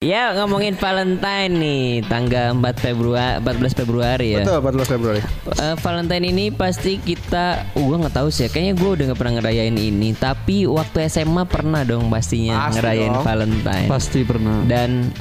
[0.00, 4.48] Ya ngomongin Valentine nih tanggal 4 Februari 14 Februari ya.
[4.48, 5.20] Betul 14 Februari.
[5.60, 8.48] Eh, Valentine ini pasti kita, uh, gue nggak tahu sih.
[8.48, 10.16] ya, Kayaknya gue udah nggak pernah ngerayain ini.
[10.16, 13.24] Tapi waktu SMA pernah dong pastinya Pasti ngerayain dong.
[13.28, 13.88] Valentine.
[13.92, 14.64] Pasti pernah.
[14.64, 15.12] Dan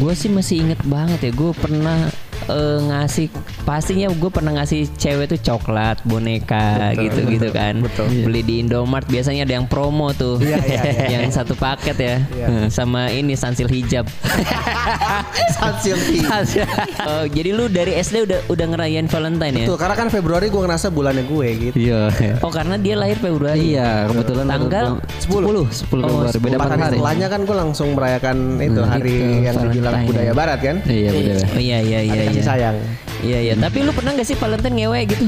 [0.00, 1.32] gue sih masih inget banget ya.
[1.36, 2.08] Gue pernah
[2.44, 3.26] eh, ngasih,
[3.62, 7.74] pastinya gue pernah ngasih cewek tuh coklat, boneka Betul, gitu-gitu betul, kan.
[7.78, 8.06] betul.
[8.22, 10.38] Beli di Indomart biasanya ada yang promo tuh.
[10.38, 11.08] Iya, iya, iya.
[11.18, 12.16] yang satu paket ya.
[12.28, 12.46] Iya.
[12.68, 14.04] Sama ini sansil hijab.
[15.54, 16.26] Sunsilky.
[17.02, 19.66] oh, jadi lu dari SD udah udah ngerayain Valentine ya?
[19.66, 21.76] Betul, karena kan Februari gue ngerasa bulannya gue gitu.
[21.78, 22.02] Iya.
[22.40, 23.74] Oh karena dia lahir Februari.
[23.74, 24.86] Iya, kebetulan Tanggal
[25.20, 26.96] 10 10 Oh, Februari beda Empat 4 hari hari.
[26.96, 30.76] setelahnya kan gue langsung merayakan itu Hmm, hari gitu, yang dibilang budaya barat kan.
[30.84, 31.10] Iya.
[31.12, 32.48] Oh iya iya iya Hari kasih iya.
[32.48, 32.76] sayang.
[33.20, 33.54] Iya iya.
[33.60, 35.26] Tapi lu pernah gak sih Valentine ngewe gitu?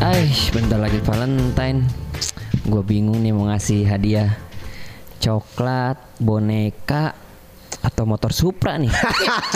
[0.00, 1.84] Aish, bentar lagi Valentine.
[2.64, 4.40] Gue bingung nih mau ngasih hadiah
[5.20, 7.25] coklat, boneka,
[7.86, 8.90] atau motor Supra nih.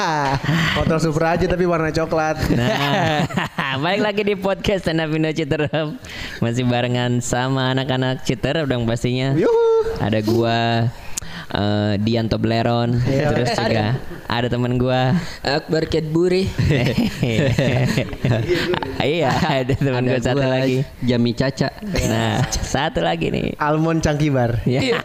[0.79, 2.39] Motor Supra aja tapi warna coklat.
[2.55, 3.27] Nah,
[3.83, 5.99] balik lagi di podcast Stand Up Indo Citerep
[6.39, 9.99] Masih barengan sama anak-anak Citerep dong pastinya Yuhu.
[9.99, 10.87] Ada gua
[11.51, 13.29] eh, Dian Tobleron Iya.
[13.35, 13.87] Terus juga
[14.31, 16.47] ada teman gua Akbar Kedburi
[19.01, 19.31] Iya
[19.63, 21.69] ada teman gua satu gua, lagi Jami Caca.
[22.09, 24.63] Nah satu lagi nih Almond Cangkibar.
[24.69, 24.81] Ya.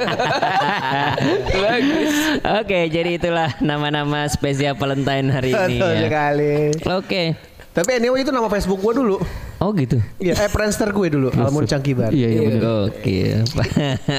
[2.61, 6.07] Oke, jadi itulah nama-nama spesial Valentine hari ini ya.
[6.07, 6.53] sekali.
[6.91, 7.23] Oke.
[7.75, 9.17] Tapi anyway itu nama Facebook gue dulu.
[9.57, 10.03] Oh gitu.
[10.19, 12.11] Iya, eh Friendster gue dulu, Almond Cangkibar.
[12.11, 12.61] Iya, iya benar.
[12.91, 13.39] Gokil.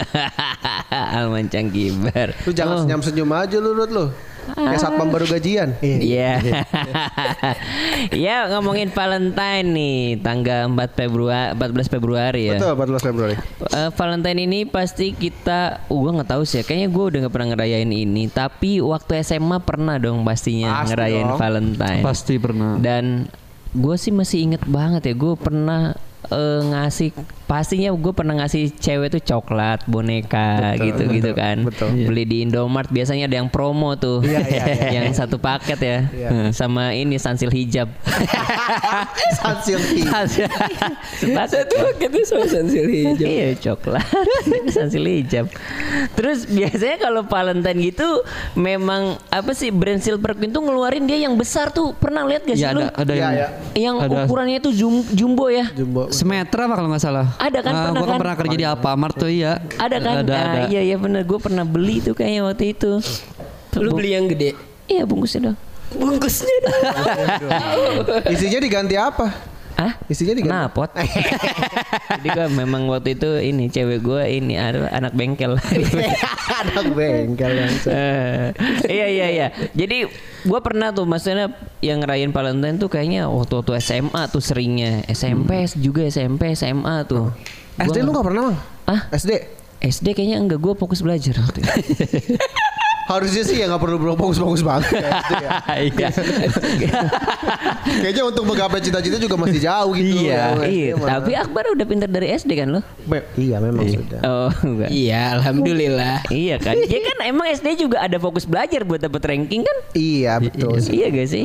[1.21, 2.33] Alman Cangkibar.
[2.45, 4.07] Lu jangan Oh, senyum-senyum aja lu, Rut, lu.
[4.47, 5.75] Kayak satpam baru gajian.
[5.83, 6.39] Iya.
[8.27, 12.55] ya ngomongin Valentine nih tanggal 4 Februari 14 Februari ya.
[12.55, 13.35] Betul 14 Februari.
[13.75, 16.63] Eh, Valentine ini pasti kita, uh, gue nggak tahu sih.
[16.63, 18.31] ya, Kayaknya gue udah nggak pernah ngerayain ini.
[18.31, 21.39] Tapi waktu SMA pernah dong pastinya Pasti ngerayain dong.
[21.43, 22.03] Valentine.
[22.07, 22.79] Pasti pernah.
[22.79, 23.27] Dan
[23.77, 25.15] gue sih masih inget banget ya.
[25.15, 25.93] Gue pernah
[26.33, 27.13] eh, ngasih,
[27.47, 31.57] pastinya gue pernah ngasih cewek tuh coklat, boneka Betul, gitu-gitu betul, kan.
[31.63, 31.89] betul.
[31.95, 34.21] Beli di Indomart biasanya ada yang promo tuh.
[34.21, 34.91] Iya, iya, iya.
[35.01, 35.99] yang satu paket ya.
[36.11, 36.29] Iya.
[36.59, 37.87] Sama ini sansil hijab.
[39.37, 40.03] Sunsilky.
[41.47, 44.03] Satu paketnya sama sensil hijau Iya coklat
[44.75, 45.47] Sansil hijab
[46.15, 48.25] Terus biasanya kalau Valentine gitu
[48.55, 52.57] Memang apa sih Brand Silver Queen tuh ngeluarin dia yang besar tuh Pernah lihat gak
[52.57, 52.83] sih Ya lu?
[52.83, 53.49] ada ada Iya, yang iya.
[53.77, 56.09] Yang ada ukurannya itu jum- jumbo ya Jumbo.
[56.11, 57.27] semeter apa kalau nggak salah.
[57.39, 58.19] Ada kan, Ah, pernah gua kan kan?
[58.19, 59.53] pernah kerja di Alfamart tuh iya.
[59.77, 60.15] Ada kan?
[60.21, 60.61] Ada Nah, ada.
[60.67, 62.97] Iya iya bener Gue pernah beli tuh kayaknya waktu itu
[63.77, 65.59] Lu beli yang gede Iya bungkusnya dong
[65.93, 66.81] Bungkusnya dong
[68.33, 69.56] Isinya diganti apa?
[69.77, 69.93] Hah?
[70.09, 70.53] Isinya diganti.
[70.53, 70.91] Knalpot
[72.17, 75.61] Jadi gue memang waktu itu ini Cewek gue ini Anak bengkel
[76.65, 78.47] Anak bengkel yang Eh,
[78.89, 79.47] iya iya iya.
[79.77, 80.09] Jadi
[80.49, 81.53] gua pernah tuh maksudnya
[81.85, 87.31] yang ngerayain Valentine tuh kayaknya waktu waktu SMA tuh seringnya SMP juga SMP SMA tuh.
[87.77, 88.57] Gua SD lu gak pernah, Bang?
[88.89, 89.01] Ah?
[89.13, 89.33] SD?
[89.85, 91.73] SD kayaknya enggak gua fokus belajar waktu itu.
[93.07, 95.09] Harusnya sih ya gak perlu fokus-fokus banget ya,
[95.39, 95.51] ya.
[95.87, 96.09] Iya.
[98.03, 100.27] Kayaknya untuk menggapai cita-cita juga masih jauh gitu.
[100.27, 100.93] Iya, Ya, iya.
[100.99, 102.81] Tapi Akbar udah pintar dari SD kan lo?
[103.39, 104.21] Iya memang sudah.
[104.23, 104.89] Oh, enggak.
[104.91, 106.75] Iya Alhamdulillah Iya kan?
[106.77, 109.77] Ya kan emang SD juga ada fokus belajar buat dapet ranking kan?
[109.95, 110.75] Iya betul.
[110.83, 111.45] Iya gak sih?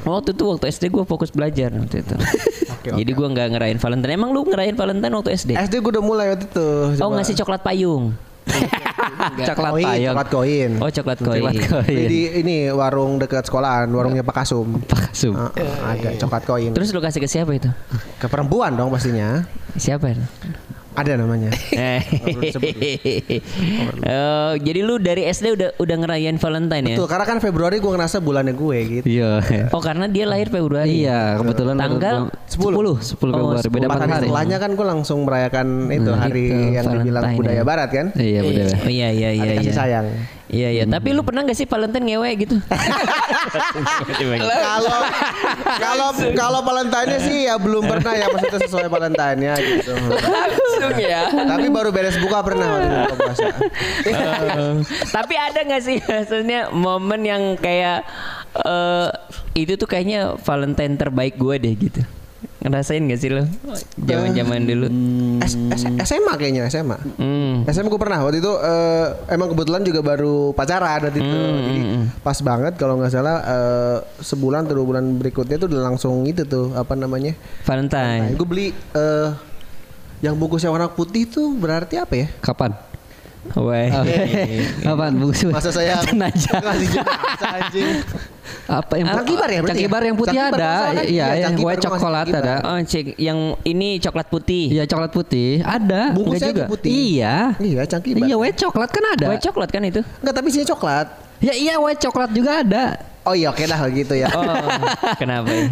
[0.00, 2.14] Waktu itu waktu SD gue fokus belajar waktu itu.
[2.80, 4.12] Oke, Jadi gue nggak ngerayain Valentine.
[4.16, 5.50] Emang lu ngerayain Valentine waktu SD?
[5.52, 6.68] SD gue udah mulai waktu itu.
[6.96, 7.20] Oh Coba.
[7.20, 8.16] ngasih coklat payung.
[9.50, 10.12] Coklat koin, tayang.
[10.14, 10.70] coklat koin.
[10.80, 11.40] Oh coklat koin.
[11.40, 11.86] Coklat koin.
[11.88, 14.80] Beli di ini warung dekat sekolahan, warungnya Pak Kasum.
[14.84, 15.34] Pak Kasum.
[15.36, 16.70] Heeh, ada coklat koin.
[16.72, 17.70] Terus lu kasih ke siapa itu?
[18.16, 19.44] ke perempuan dong pastinya.
[19.76, 20.24] Siapa itu?
[20.96, 21.50] Ada namanya.
[21.80, 22.02] Eh.
[24.04, 26.96] oh, jadi lu dari SD udah udah ngerayain Valentine ya?
[26.98, 29.06] Betul, karena kan Februari gue ngerasa bulannya gue gitu.
[29.08, 29.32] Iya.
[29.72, 31.06] Oh karena dia lahir Februari.
[31.06, 32.60] Iya, kebetulan Tanggal 10
[33.16, 34.26] 10 Februari beda Empat 4 hari hari.
[34.28, 37.64] setelahnya kan gue langsung merayakan itu hari gitu, yang dibilang Valentine budaya ya.
[37.64, 38.06] barat kan.
[38.18, 38.66] Iya, benar.
[38.76, 39.78] Oh iya iya iya Hari kasih iya.
[39.78, 40.06] sayang.
[40.50, 40.84] Iya iya.
[40.84, 42.58] Tapi lu pernah gak sih Valentine ngewe gitu?
[44.50, 44.98] Kalau
[45.78, 49.94] kalau kalau Valentine sih ya belum pernah ya maksudnya sesuai Valentine ya gitu.
[50.10, 53.46] Langsung ya Tapi baru beres buka pernah waktu buka puasa.
[55.16, 58.02] Tapi ada gak sih maksudnya momen yang kayak
[58.66, 59.08] eh
[59.54, 62.02] itu tuh kayaknya Valentine terbaik gue deh gitu.
[62.60, 63.48] Ngerasain gak sih lo?
[63.96, 64.86] Zaman-zaman dulu.
[65.40, 67.00] S- S- SMA kayaknya SMA.
[67.16, 67.64] Hmm.
[67.66, 71.38] SMA gue pernah waktu itu eh, emang kebetulan juga baru pacaran waktu itu.
[71.40, 71.80] Hmm, Jadi
[72.20, 76.44] pas banget kalau nggak salah eh, sebulan atau dua bulan berikutnya tuh udah langsung itu
[76.44, 77.32] tuh apa namanya?
[77.62, 78.36] Valentine.
[78.36, 79.30] gue beli eh
[80.20, 82.28] yang bungkusnya warna putih tuh berarti apa ya?
[82.38, 82.76] Kapan?
[83.50, 83.88] Weh.
[84.90, 85.48] Apaan bungkus?
[85.48, 85.96] Masa saya
[87.40, 87.96] anjing.
[88.66, 90.06] Apa yang Cangkibar ya Cangkibar ya?
[90.06, 90.72] yang putih Cangkibar ada.
[90.92, 92.54] Iya, Iya, yang white gua masih coklat ada.
[92.62, 94.64] Oh cek yang ini coklat putih.
[94.70, 96.02] Iya, coklat putih ada.
[96.12, 96.62] Bungkusnya Enggak juga.
[96.62, 96.90] aja putih.
[96.90, 97.34] Iya.
[97.58, 98.22] Iya, cangkibar.
[98.22, 99.26] Iya, white coklat kan ada.
[99.30, 100.00] White coklat kan itu?
[100.20, 101.06] Enggak, tapi isinya coklat.
[101.40, 102.84] Ya iya, white coklat juga ada.
[103.20, 104.28] Oh iya, oke dah kalau gitu ya.
[104.32, 104.44] Oh,
[105.14, 105.46] kenapa?
[105.46, 105.64] ya?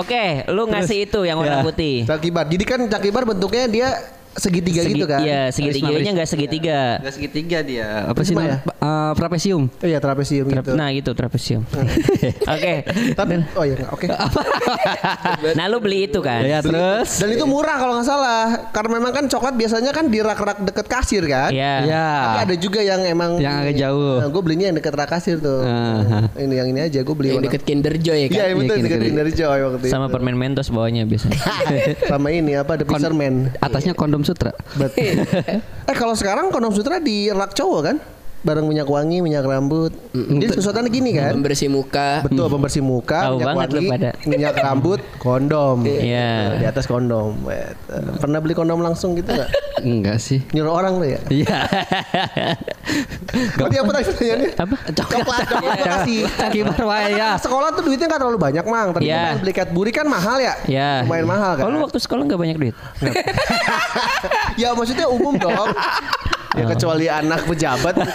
[0.00, 1.64] Oke, lu ngasih itu yang warna Ya.
[1.64, 1.96] putih.
[2.04, 2.44] Cangkibar.
[2.46, 3.88] Jadi kan cangkibar bentuknya dia
[4.36, 5.20] segitiga Segi- gitu kan?
[5.20, 6.80] Iya, segitiganya nggak segitiga.
[6.98, 7.88] Enggak segitiga dia.
[8.04, 8.58] Apa sih namanya?
[8.66, 9.62] Eh, trapesium.
[9.70, 10.70] Oh iya, trapesium Tra- gitu.
[10.74, 11.62] Nah gitu trapesium.
[12.54, 12.74] Oke.
[13.12, 14.06] Tapi oh iya, oke.
[15.54, 16.42] Nah lu beli itu kan?
[16.42, 17.18] Ya, terus.
[17.18, 18.44] Dan itu murah kalau nggak salah.
[18.70, 21.50] Karena memang kan coklat biasanya kan di rak-rak deket kasir kan?
[21.50, 21.72] Iya.
[21.84, 22.06] Ya.
[22.24, 24.16] Tapi ada juga yang emang Yang agak jauh.
[24.18, 25.62] Nah, gue belinya yang deket rak kasir tuh.
[25.62, 26.28] Aha.
[26.34, 28.34] Ini yang ini aja gue beli Yang warna- deket Kinder Joy ya kan?
[28.34, 30.12] Iya, yang betul Iya, deket Kinder Joy waktu Sama itu.
[30.12, 31.38] permen Mentos bawahnya biasanya.
[32.10, 33.34] sama ini apa The Fisherman.
[33.60, 34.50] Atasnya kondom sutra.
[35.84, 37.96] Eh kalau sekarang kondom sutra di rak cowok kan?
[38.44, 39.88] Bareng minyak wangi, minyak rambut.
[40.12, 41.32] Jadi sesuatunya gini kan?
[41.32, 42.20] Pembersih muka.
[42.22, 44.10] Betul pembersih muka, Tahu minyak banget wangi, pada.
[44.22, 45.80] minyak rambut, kondom.
[45.82, 46.60] Iya.
[46.60, 47.40] Di atas kondom.
[47.42, 47.72] Bet.
[48.20, 49.48] Pernah beli kondom langsung gitu nggak?
[49.80, 50.44] Enggak sih.
[50.52, 51.20] Nyuruh orang tuh ya?
[51.26, 51.58] Iya.
[53.56, 54.50] Berarti apa tadi pertanyaannya?
[54.54, 54.76] Apa?
[54.92, 56.20] Coklat, coklat gua kasih.
[56.84, 57.30] Wae ya.
[57.36, 58.88] Sekolah tuh duitnya nggak terlalu banyak mang.
[58.92, 59.16] Tapi Iya.
[59.24, 60.54] pengen beli Cadbury kan mahal ya?
[60.68, 60.90] Ya.
[61.02, 61.64] Lumayan mahal kan?
[61.64, 62.76] Oh lu waktu sekolah nggak banyak duit?
[64.60, 65.72] ya maksudnya umum dong.
[66.54, 67.94] Ya kecuali anak pejabat.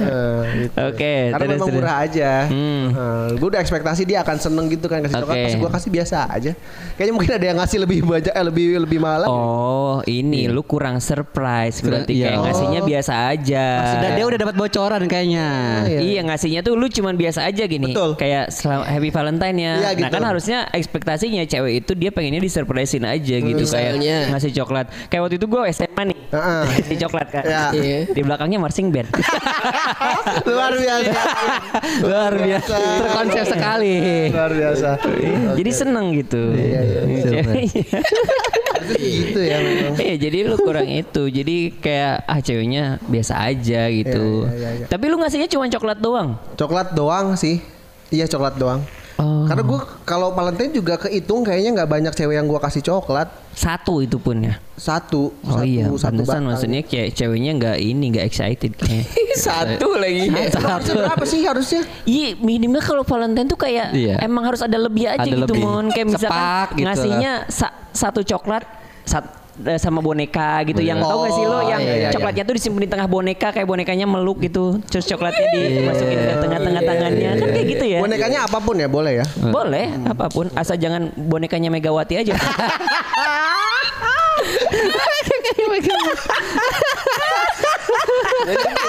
[0.00, 0.76] Eh, gitu.
[0.82, 1.78] Oke, Karena terus, memang terus.
[1.78, 2.30] murah aja.
[2.46, 2.84] Hmm.
[3.32, 5.36] gue udah ekspektasi dia akan seneng gitu kan kasih coklat.
[5.36, 5.44] Oke.
[5.44, 6.52] Pas gue kasih biasa aja.
[6.94, 9.18] Kayaknya mungkin ada yang ngasih lebih banyak, eh, lebih lebih mahal.
[9.20, 9.30] lagi.
[9.30, 12.24] Oh ini lu kurang surprise berarti Iya.
[12.26, 12.44] kayak Oh.
[12.46, 13.66] ngasihnya biasa aja.
[13.98, 15.46] Dan dia udah dapat bocoran kayaknya.
[15.84, 16.00] Iya.
[16.00, 17.90] Iya ngasihnya tuh lu cuman biasa aja gini.
[17.90, 18.16] Betul.
[18.16, 19.72] Kayak selamat Happy Valentine ya.
[19.76, 20.12] Iya, Nah gitu.
[20.12, 23.98] kan harusnya ekspektasinya cewek itu dia pengennya disurprisein aja gitu Misalnya.
[23.98, 24.86] kayak ngasih coklat.
[25.06, 26.18] Kayak waktu itu gue SMA nih.
[26.30, 26.62] Heeh.
[26.66, 27.44] Ngasih coklat kan.
[27.46, 27.62] Iya.
[27.72, 27.98] Iya.
[28.10, 29.08] Di belakangnya marching band.
[30.50, 31.12] Luar biasa.
[32.02, 32.76] Luar biasa.
[32.76, 33.94] Terkonsep sekali.
[34.34, 34.88] Luar biasa.
[35.56, 36.42] Jadi seneng gitu.
[36.52, 37.42] Iya, iya, Iya.
[38.98, 39.94] gitu ya memang.
[39.96, 44.70] Iya jadi lu kurang itu Jadi kayak ah ceweknya biasa aja gitu Iya, iya, iya,
[44.82, 44.86] iya.
[44.90, 47.62] Tapi lu ngasihnya cuma coklat doang Coklat doang sih.
[48.10, 48.82] Iya coklat doang.
[49.20, 49.44] Oh.
[49.44, 53.28] Karena gue kalau Valentine juga kehitung kayaknya nggak banyak cewek yang gue kasih coklat.
[53.50, 55.28] Satu itu pun ya Satu.
[55.42, 56.42] Oh satu, iya satu pantesan batang.
[56.46, 59.04] maksudnya kayak ceweknya nggak ini nggak excited kayak
[59.38, 60.32] Satu lagi.
[60.32, 61.82] Harusnya berapa sih harusnya?
[62.02, 64.16] Iya minimal kalau Valentine tuh kayak Iya.
[64.20, 65.60] emang harus ada lebih aja Ada gitu lebih.
[65.60, 68.64] mon kayak misalkan Sepak gitu ngasihnya sa- satu coklat
[69.02, 69.39] sat- eh,
[69.78, 70.80] sama boneka gitu.
[70.80, 72.10] Yang tau gak sih lo Oh, yang iya, iya, iya.
[72.14, 74.80] coklatnya tuh disimpan di tengah boneka kayak bonekanya meluk gitu.
[74.88, 77.30] Terus coklatnya dimasukin ke tengah-tengah tangannya.
[77.36, 77.98] kan kayak gitu ya?
[78.00, 79.26] Bonekanya apa pun ya boleh ya.
[79.38, 80.48] boleh apa pun.
[80.56, 82.34] Asal jangan bonekanya Megawati aja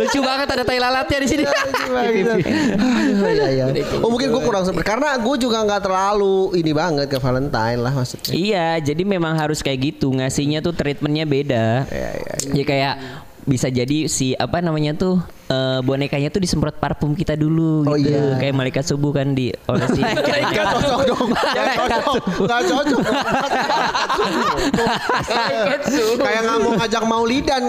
[0.00, 1.44] Lucu banget ada tai lalatnya di sini.
[1.44, 3.64] Aduh, iya, iya.
[4.00, 7.92] Oh mungkin gue kurang seperti karena gue juga nggak terlalu ini banget ke Valentine lah
[7.92, 8.32] maksudnya.
[8.32, 10.12] Iya, jadi memang harus kayak gitu.
[10.12, 11.66] Ngasihnya tuh treatmentnya beda.
[11.88, 12.94] Iya, iya, Ya kayak
[13.42, 15.18] bisa jadi si apa namanya tuh
[15.52, 18.10] eh, bonekanya tuh disemprot parfum kita dulu Oh, gitu.
[18.10, 18.34] iya.
[18.36, 20.00] Kayak malaikat subuh kan di olesin.
[20.00, 21.28] Nggak cocok dong.
[21.28, 22.22] Nggak cocok.
[22.40, 23.00] Nggak cocok.
[26.18, 27.62] Kayak nggak mau ngajak maulidan.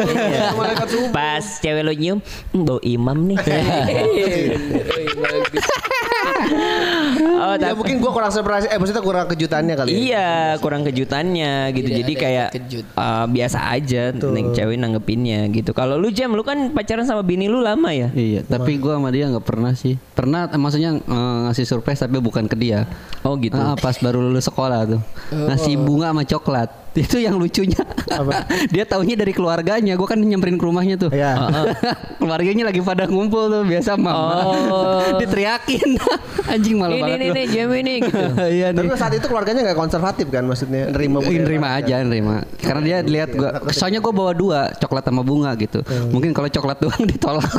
[0.53, 1.09] Malaikat subuh.
[1.11, 2.17] Pas cewek lo nyium,
[2.49, 3.37] "Hmm, bau imam nih.
[7.43, 8.65] oh, Ya tapi mungkin gue kurang surprise.
[8.67, 9.89] Eh maksudnya kurang kejutannya kali.
[9.89, 9.95] ya.
[9.97, 11.87] Iya, kurang kejutannya gitu.
[11.89, 12.85] Tidak Jadi kayak kejut.
[12.97, 15.71] uh, biasa aja nih cewek nanggepinnya gitu.
[15.71, 18.09] Kalau lu Jam, lu kan pacaran sama bini lu lama ya?
[18.13, 19.97] Iya, tapi gua sama dia nggak pernah sih.
[20.13, 22.85] Pernah eh, maksudnya eh, ngasih surprise tapi bukan ke dia.
[23.25, 23.57] Oh gitu.
[23.57, 25.01] Ah, pas baru lulus sekolah tuh.
[25.33, 26.82] Ngasih bunga sama coklat.
[27.05, 27.81] Itu yang lucunya.
[28.73, 29.97] dia taunya dari keluarganya.
[29.97, 31.09] Gua kan nyamperin ke rumahnya tuh.
[31.09, 31.49] Iya.
[32.21, 34.35] keluarganya lagi pada ngumpul tuh biasa mama.
[34.69, 35.17] Oh.
[35.17, 35.97] Diteriakin.
[36.45, 37.17] Anjing malu ini banget.
[37.17, 37.33] gua.
[37.33, 38.25] nih Jam ini gitu.
[38.43, 38.99] Iya Tapi nih.
[38.99, 42.45] saat itu keluarganya nggak konservatif kan maksudnya nerima nerima aja, nerima.
[42.61, 45.81] Karena dia lihat gua, soalnya gua bawa dua, coklat sama bunga gitu.
[46.13, 47.49] Mungkin kalau coklat doang ditolak.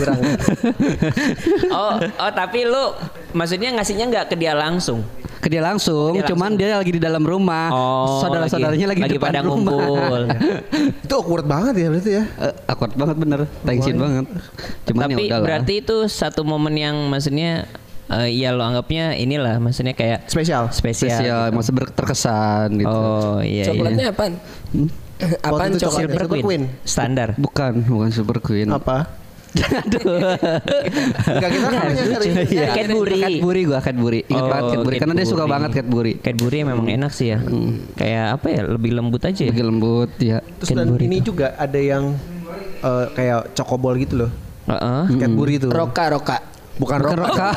[0.00, 0.18] Kurang.
[1.68, 2.96] Oh, oh tapi lu
[3.36, 5.04] maksudnya ngasihnya nggak ke dia langsung.
[5.46, 7.70] Ke dia langsung, Dia cuman dia lagi di dalam rumah.
[7.70, 9.78] Oh, Saudara-saudaranya lagi, lagi depan pada rumah.
[9.78, 10.20] ngumpul.
[11.06, 12.24] itu awkward banget ya berarti ya.
[12.42, 14.26] Eh, awkward banget bener, tensin banget.
[14.90, 15.44] Cuman ya tapi udahlah.
[15.46, 17.70] berarti itu satu momen yang maksudnya
[18.10, 20.74] eh, ya lo anggapnya inilah maksudnya kayak Spesial.
[20.74, 21.14] spesial.
[21.14, 22.90] Spesial, maksud berterkesan gitu.
[22.90, 24.14] Oh iya Coklatnya iya.
[24.14, 24.32] apaan?
[25.46, 25.94] Apaan Waktu itu coklatnya.
[26.02, 26.42] Silver Silver Queen.
[26.44, 26.62] Queen.
[26.82, 27.28] Standar.
[27.38, 28.68] Bukan, bukan Super Queen.
[28.74, 29.25] Apa?
[29.56, 30.02] Aduh.
[31.26, 32.28] Enggak kita kan nyari.
[32.46, 32.66] Iya.
[32.74, 33.20] Cadbury.
[33.20, 34.20] Cadbury gua Cadbury.
[34.28, 36.12] Ingat Oh, banget Cadbury karena dia suka banget Cadbury.
[36.20, 37.38] Cadbury memang enak sih ya.
[37.96, 38.62] Kayak apa ya?
[38.66, 39.52] Lebih lembut aja ya.
[39.52, 40.38] Lagi lembut ya.
[40.60, 42.14] Terus dan ini juga ada yang
[42.82, 44.30] eh, kayak cokobol gitu loh.
[44.66, 45.02] Heeh.
[45.20, 45.68] Cadbury itu.
[45.70, 46.38] Roka, roka.
[46.76, 47.48] Bukan Bukan roka.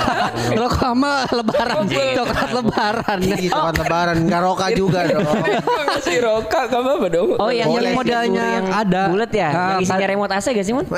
[0.55, 0.71] roka.
[0.79, 1.75] sama lebaran.
[1.91, 3.17] Coklat lebaran.
[3.19, 5.27] Iya, coklat lebaran, enggak roka juga dong.
[5.91, 7.29] Ngasih roka, gak apa-apa dong.
[7.35, 7.91] Oh yang Boleh.
[8.31, 9.11] yang ada.
[9.11, 9.49] bulat ya?
[9.51, 10.87] Ah, yang isinya remote AC gak sih, Mun?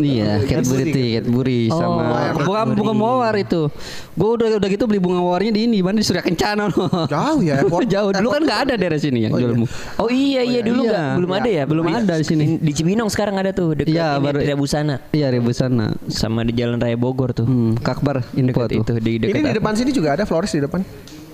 [0.00, 2.02] Iya, Cadbury Cadbury sama
[2.32, 3.70] Oh, bunga bunga mawar itu.
[4.12, 6.68] Gua udah udah gitu beli bunga mawarnya di ini, mana di Surya Kencana.
[7.06, 7.88] Jauh ya, airport.
[7.92, 8.10] Jauh.
[8.10, 9.70] Dulu kan nggak ada daerah sini yang jual bunga.
[9.96, 10.90] Oh iya iya dulu Iya.
[10.90, 12.44] nggak belum ada ya Belum ada di sini.
[12.56, 15.96] Di Cibinong sekarang ada tuh dekat Iya, ini, baru- Busana Iya, Ribu sana.
[16.08, 17.44] sama di Jalan Raya Bogor tuh.
[17.44, 18.82] Hmm, Kakbar info Dekat tuh.
[18.82, 20.84] itu di dekat Ini di depan sini juga ada flores di depan.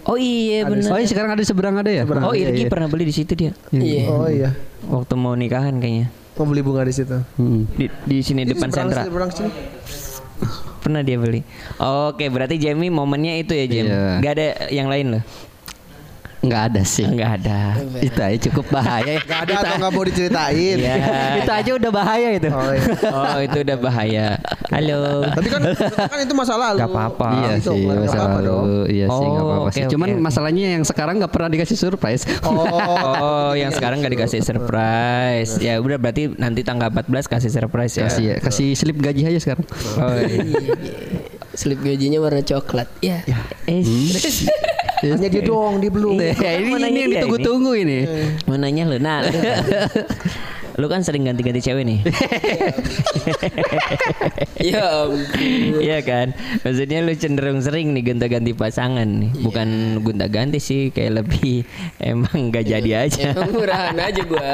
[0.07, 0.87] Oh iya benar.
[0.87, 2.07] Oh, iya, sekarang ada di seberang ada ya?
[2.07, 2.71] Oh Iya, Irgi iya.
[2.71, 3.51] pernah beli di situ dia.
[3.69, 4.03] Iya.
[4.07, 4.55] Oh iya.
[4.87, 6.15] Waktu mau nikahan kayaknya.
[6.37, 7.17] Mau beli bunga di situ.
[7.41, 7.65] Hmm.
[7.73, 9.03] Di, di sini Ini depan sentra.
[9.03, 9.51] sini, seberang sini.
[10.85, 11.41] Pernah dia beli.
[11.81, 13.85] Oke, berarti Jamie momennya itu ya, Jam.
[13.89, 14.03] Iya.
[14.21, 15.23] Gak ada yang lain loh.
[16.37, 17.03] Nggak ada sih.
[17.03, 17.81] Enggak ada.
[17.99, 19.19] Itu aja cukup bahaya.
[19.29, 20.77] Gak ada atau nggak mau diceritain.
[20.79, 20.95] Iya.
[21.41, 22.49] itu aja udah bahaya itu.
[22.53, 22.85] Oh iya.
[23.09, 24.27] Oh, itu udah bahaya.
[24.69, 25.25] Halo.
[25.27, 25.61] Tapi kan
[26.07, 26.79] kan itu masa lalu.
[26.79, 27.29] Gak apa-apa.
[27.33, 28.31] Iya Itu, sih, nggak masa dong.
[28.37, 28.59] lalu.
[28.93, 29.83] Iya sih, nggak Oh, apa-apa sih.
[29.89, 32.23] Cuman masalahnya yang sekarang nggak pernah dikasih surprise.
[32.45, 35.57] Oh, yang sekarang gak dikasih surprise.
[35.59, 38.07] Ya udah berarti nanti tanggal 14 kasih surprise ya.
[38.07, 39.67] Kasih ya, kasih slip gaji aja sekarang.
[39.97, 40.77] Oh, iya.
[41.57, 42.87] Slip gajinya warna coklat.
[43.01, 43.25] Ya.
[43.65, 43.81] Eh,
[45.05, 46.17] Hanya dia doang, dia belum.
[46.17, 47.99] Ya, ini, Mau nanya ini yang ditunggu-tunggu ini.
[48.49, 48.97] mau nanya lu.
[48.97, 49.21] Nah,
[50.81, 52.01] lu, kan sering ganti-ganti cewek nih.
[54.57, 55.07] Ya.
[55.79, 56.35] Iya kan?
[56.65, 59.31] Maksudnya lu cenderung sering nih gonta-ganti pasangan nih.
[59.45, 61.63] Bukan gonta-ganti sih, kayak lebih
[62.03, 63.37] emang gak jadi aja.
[63.37, 64.51] Emang murahan aja gua.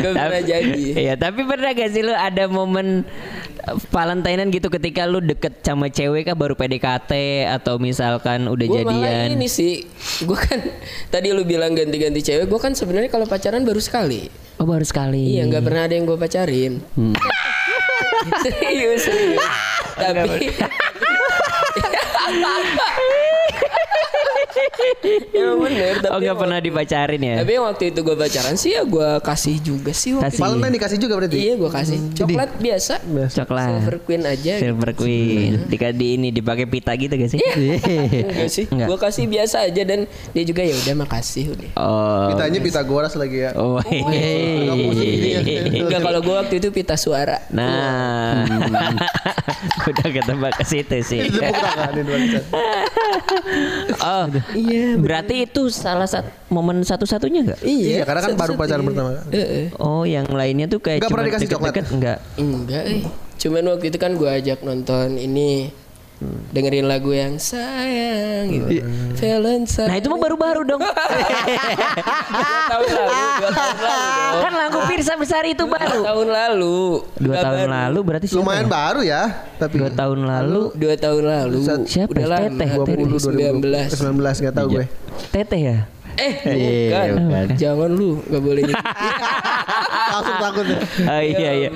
[0.00, 0.80] Gak pernah jadi.
[0.96, 3.04] Iya, tapi pernah gak sih lu ada momen
[3.90, 7.12] Valentinean gitu ketika lu deket sama cewek kah baru PDKT
[7.48, 9.36] atau misalkan udah Gue malah jadian?
[9.36, 9.84] ini sih,
[10.24, 10.58] gue kan
[11.08, 14.28] tadi lu bilang ganti-ganti cewek, gue kan sebenarnya kalau pacaran baru sekali.
[14.60, 15.36] Oh baru sekali.
[15.36, 16.72] Iya, nggak pernah ada yang gue pacarin.
[18.44, 19.44] serius, serius.
[19.96, 20.52] Tapi
[25.32, 27.34] Emang bener tapi Oh nggak pernah waktu- dipacarin ya?
[27.40, 30.40] Tapi waktu itu gue pacaran sih ya gue kasih juga sih waktu Kasih.
[30.40, 31.36] Valentine dikasih juga berarti.
[31.38, 32.94] Iya gue kasih Coklat biasa
[33.30, 33.68] Coklat.
[33.70, 35.50] Silver Queen aja Silver Queen.
[35.66, 37.40] Dika di ini dipakai pita gitu gak sih?
[38.26, 38.86] Enggak sih Enggak.
[38.86, 42.28] Gue kasih biasa aja Dan dia juga ya udah makasih udah Oh.
[42.28, 43.50] Pitanya Pitagoras lagi ya.
[43.54, 43.80] Oh.
[45.80, 48.46] Enggak kalau gue waktu itu pita suara Nah,
[49.90, 51.20] udah ketebak ke situ sih.
[51.30, 52.44] Barusan.
[54.00, 54.96] Oh, iya.
[54.96, 57.60] Berarti itu salah satu momen satu-satunya nggak?
[57.62, 59.32] Iya, karena kan baru pacaran pertama kali.
[59.34, 59.66] Heeh.
[59.78, 61.72] Oh, yang lainnya tuh kayak Nggak pernah cuma dikasih coklat?
[61.74, 62.18] deket-deket, Enggak.
[62.38, 63.02] Enggak eh
[63.40, 65.72] Cuman waktu itu kan gue ajak nonton ini
[66.52, 68.84] Dengerin lagu yang sayang gitu
[69.16, 70.84] Valentine Nah, itu mah baru-baru dong.
[70.84, 76.00] Dua tahun lalu Dua tahun lalu dong kan lagu Pirsa Besar itu Dua baru.
[76.04, 76.80] tahun lalu
[77.16, 77.72] Dua Nggak tahun baru.
[77.72, 78.70] lalu berarti siapa Lumayan ya?
[78.70, 79.22] baru ya,
[79.56, 82.10] tapi Dua tahun lalu Dua tahun lalu Siapa?
[82.10, 82.68] Udah lama Teteh.
[82.68, 84.84] 20 2019 2019 enggak tahu gue.
[85.30, 85.78] Teteh ya?
[86.20, 87.46] Eh Iya, bukan bukan.
[87.56, 88.84] Jangan lu Gak boleh nyebut.
[90.12, 90.78] Langsung takut ya.
[91.08, 91.68] Oh iya iya.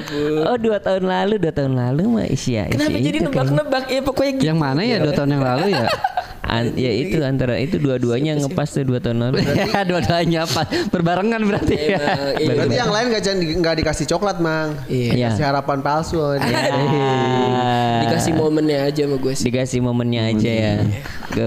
[0.45, 2.69] Oh dua tahun lalu, dua tahun lalu mah Isya.
[2.69, 3.31] Kenapa jadi kayaknya.
[3.31, 5.87] nebak-nebak Ya pokoknya gitu Yang mana ya dua tahun yang lalu ya?
[6.45, 9.41] An- ya itu antara itu dua-duanya ngepas tuh dua tahun lalu.
[9.43, 10.63] ya dua-duanya apa?
[10.93, 11.99] Berbarengan berarti ya.
[12.37, 12.53] Iya.
[12.53, 14.77] Berarti yang lain nggak jangan di- nggak dikasih coklat, Mang.
[14.87, 15.13] Iya.
[15.15, 15.29] Iya.
[15.33, 16.21] Kasih harapan palsu.
[16.21, 18.01] Ah.
[18.05, 20.75] Dikasih momennya aja sama gue sih dikasih momennya aja ya.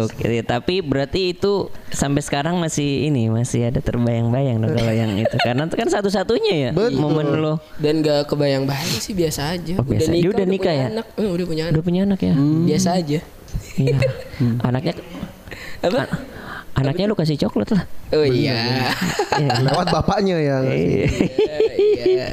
[0.03, 5.31] Oke, tapi berarti itu sampai sekarang masih ini masih ada terbayang-bayang dong kalau yang itu
[5.39, 6.99] karena itu kan satu-satunya ya Betul.
[6.99, 10.11] momen lo Dan gak kebayang-bayang sih biasa aja Oh, biasa.
[10.11, 10.87] Udah nikah punya ya?
[10.91, 11.05] anak.
[11.15, 12.33] Eh, udah punya udah anak punya anak ya.
[12.67, 13.19] Biasa aja
[13.75, 13.97] Iya.
[14.67, 14.93] Anaknya
[15.81, 16.05] Apa?
[16.73, 17.83] anaknya lu kasih coklat lah.
[18.11, 18.93] Oh iya
[19.65, 20.57] Lewat bapaknya ya.
[20.61, 22.25] Iya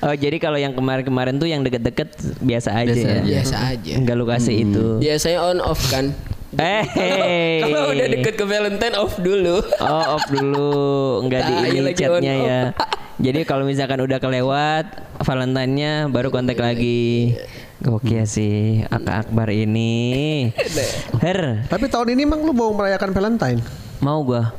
[0.00, 3.10] Oh jadi kalau yang kemarin-kemarin tuh yang deket-deket biasa aja Biasa ya.
[3.12, 3.26] aja.
[3.26, 4.86] Biasa aja Enggak lu kasih itu.
[4.98, 6.14] Biasanya on off kan
[6.52, 6.84] Eh.
[7.64, 10.70] Kalau udah deket ke Valentine off dulu Oh off dulu
[11.20, 12.60] Enggak di Tai ini chatnya ya
[13.18, 14.84] Jadi kalau misalkan udah kelewat
[15.18, 17.34] Valentine-nya baru kontak lagi
[17.82, 18.54] Gokil sih
[18.86, 20.48] Akak Akbar ini
[21.22, 23.58] Her Tapi tahun ini emang lu mau merayakan Valentine?
[23.98, 24.54] Mau gua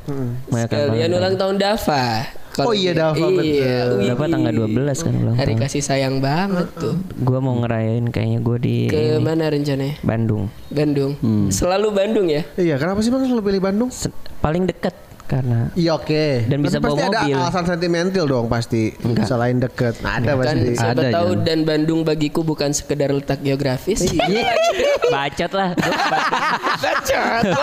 [0.47, 1.15] Merayakan Kalian Valentine.
[1.15, 2.05] ulang tahun Dava
[2.51, 3.41] Kalau Oh iya, Dava, betul.
[3.41, 3.77] Iya.
[3.89, 4.13] wih.
[4.13, 5.61] Berapa tanggal 12 kan ulang Hari tahun.
[5.63, 6.93] kasih sayang banget tuh.
[7.17, 9.97] Gua mau ngerayain kayaknya gue di Ke ini, mana rencananya?
[9.99, 10.53] Bandung.
[10.67, 11.17] Bandung.
[11.17, 11.49] Hmm.
[11.49, 12.45] Selalu Bandung ya?
[12.53, 13.89] Iya, kenapa sih Bang selalu pilih Bandung?
[13.89, 14.93] Se- paling dekat
[15.33, 16.25] karena Iya oke.
[16.45, 18.83] Dan bisa Tapi pasti bawa ada alasan sentimental dong pasti.
[19.23, 19.97] Selain deket.
[19.99, 20.69] Ada Kan pasti.
[20.75, 21.41] siapa Ada, tahu Jon.
[21.41, 24.05] dan Bandung bagiku bukan sekedar letak geografis.
[24.05, 24.53] Iya.
[25.13, 25.69] bacot lah.
[25.73, 27.61] Gua ke Bandung.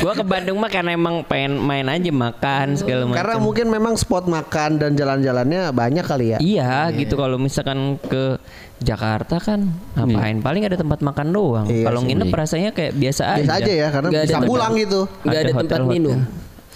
[0.00, 3.16] Gua ke Bandung mah karena emang pengen main aja makan segala macam.
[3.16, 6.38] Karena mungkin memang spot makan dan jalan-jalannya banyak kali ya.
[6.38, 8.36] Iya gitu kalau misalkan ke
[8.80, 11.66] Jakarta kan ngapain paling ada tempat makan doang.
[11.68, 13.40] Iya kalau nginep rasanya kayak biasa aja.
[13.42, 15.00] Biasa aja ya karena Nggak ada bisa tempat- pulang gitu.
[15.20, 15.92] Nggak ada tempat hotel-hotel.
[15.92, 16.18] minum.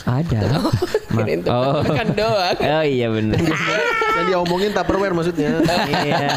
[0.05, 0.41] Ada.
[1.11, 2.57] Kirain tempat makan doang.
[2.59, 3.39] Oh iya benar.
[4.15, 5.51] Yang diomongin Tupperware maksudnya.
[5.97, 6.29] iya.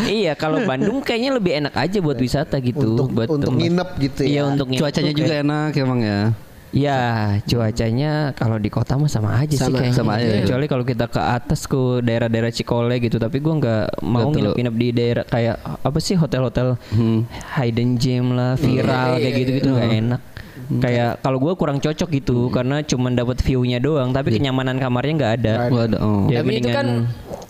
[0.00, 2.94] Iya kalau Bandung kayaknya lebih enak aja buat wisata gitu.
[2.94, 4.28] Untuk buat untuk tempat- nginep gitu ya.
[4.28, 6.20] Iya untuk nginep Cuacanya juga kayak- enak emang ya.
[6.68, 7.00] Ya
[7.42, 9.80] cuacanya kalau di kota mah sama aja sih Sama.
[9.80, 9.96] kayaknya.
[9.96, 10.32] Sama aja.
[10.38, 13.16] Kecuali kalau kita ke atas ke daerah-daerah Cikole gitu.
[13.16, 17.24] Tapi gua nggak mau nginep-nginep di daerah kayak apa sih hotel-hotel Hmm.
[17.56, 20.20] hidden gem lah, viral kayak gitu-gitu nggak enak.
[20.68, 25.34] Kayak kalau gua kurang cocok gitu karena cuman dapat view-nya doang, tapi kenyamanan kamarnya nggak
[25.40, 25.54] ada.
[25.72, 25.98] Waduh.
[25.98, 26.24] Oh.
[26.28, 27.08] Ya, Tapi itu kan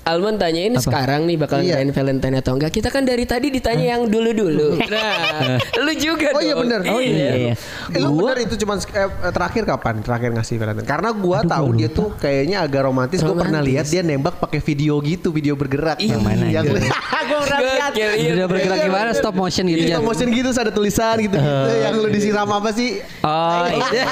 [0.09, 1.79] Almond tanyain sekarang nih bakal Iya.
[1.81, 2.73] ngerayain Valentine atau enggak.
[2.73, 4.77] Kita kan dari tadi ditanya yang dulu-dulu.
[4.89, 6.65] Nah, lu juga Oh iya dong.
[6.67, 6.81] bener.
[6.91, 7.31] Oh iya.
[7.37, 7.55] iya.
[7.95, 9.95] Eh, lu bener itu cuman eh, eh, terakhir kapan?
[10.03, 10.89] Terakhir ngasih Valentine.
[10.89, 13.21] Karena gua tahu dia tuh kayaknya agak romantis.
[13.23, 16.01] Gua pernah lihat dia nembak pakai video gitu, video bergerak.
[16.01, 16.65] Yang mana Yang
[17.31, 17.93] gua pernah lihat.
[17.95, 18.31] Iya.
[18.35, 20.03] Udah bergerak gimana stop motion gitu Iya, ya.
[20.03, 21.39] motion gitu ada tulisan gitu gitu
[21.79, 22.99] yang lu disiram apa sih?
[23.23, 24.05] Oh, iya.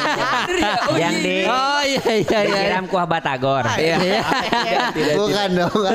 [1.00, 1.24] Yang iya.
[1.24, 2.40] di Oh iya iya iya.
[2.46, 3.64] disiram kuah batagor.
[3.76, 3.96] Iya.
[5.16, 5.85] Bukan dong.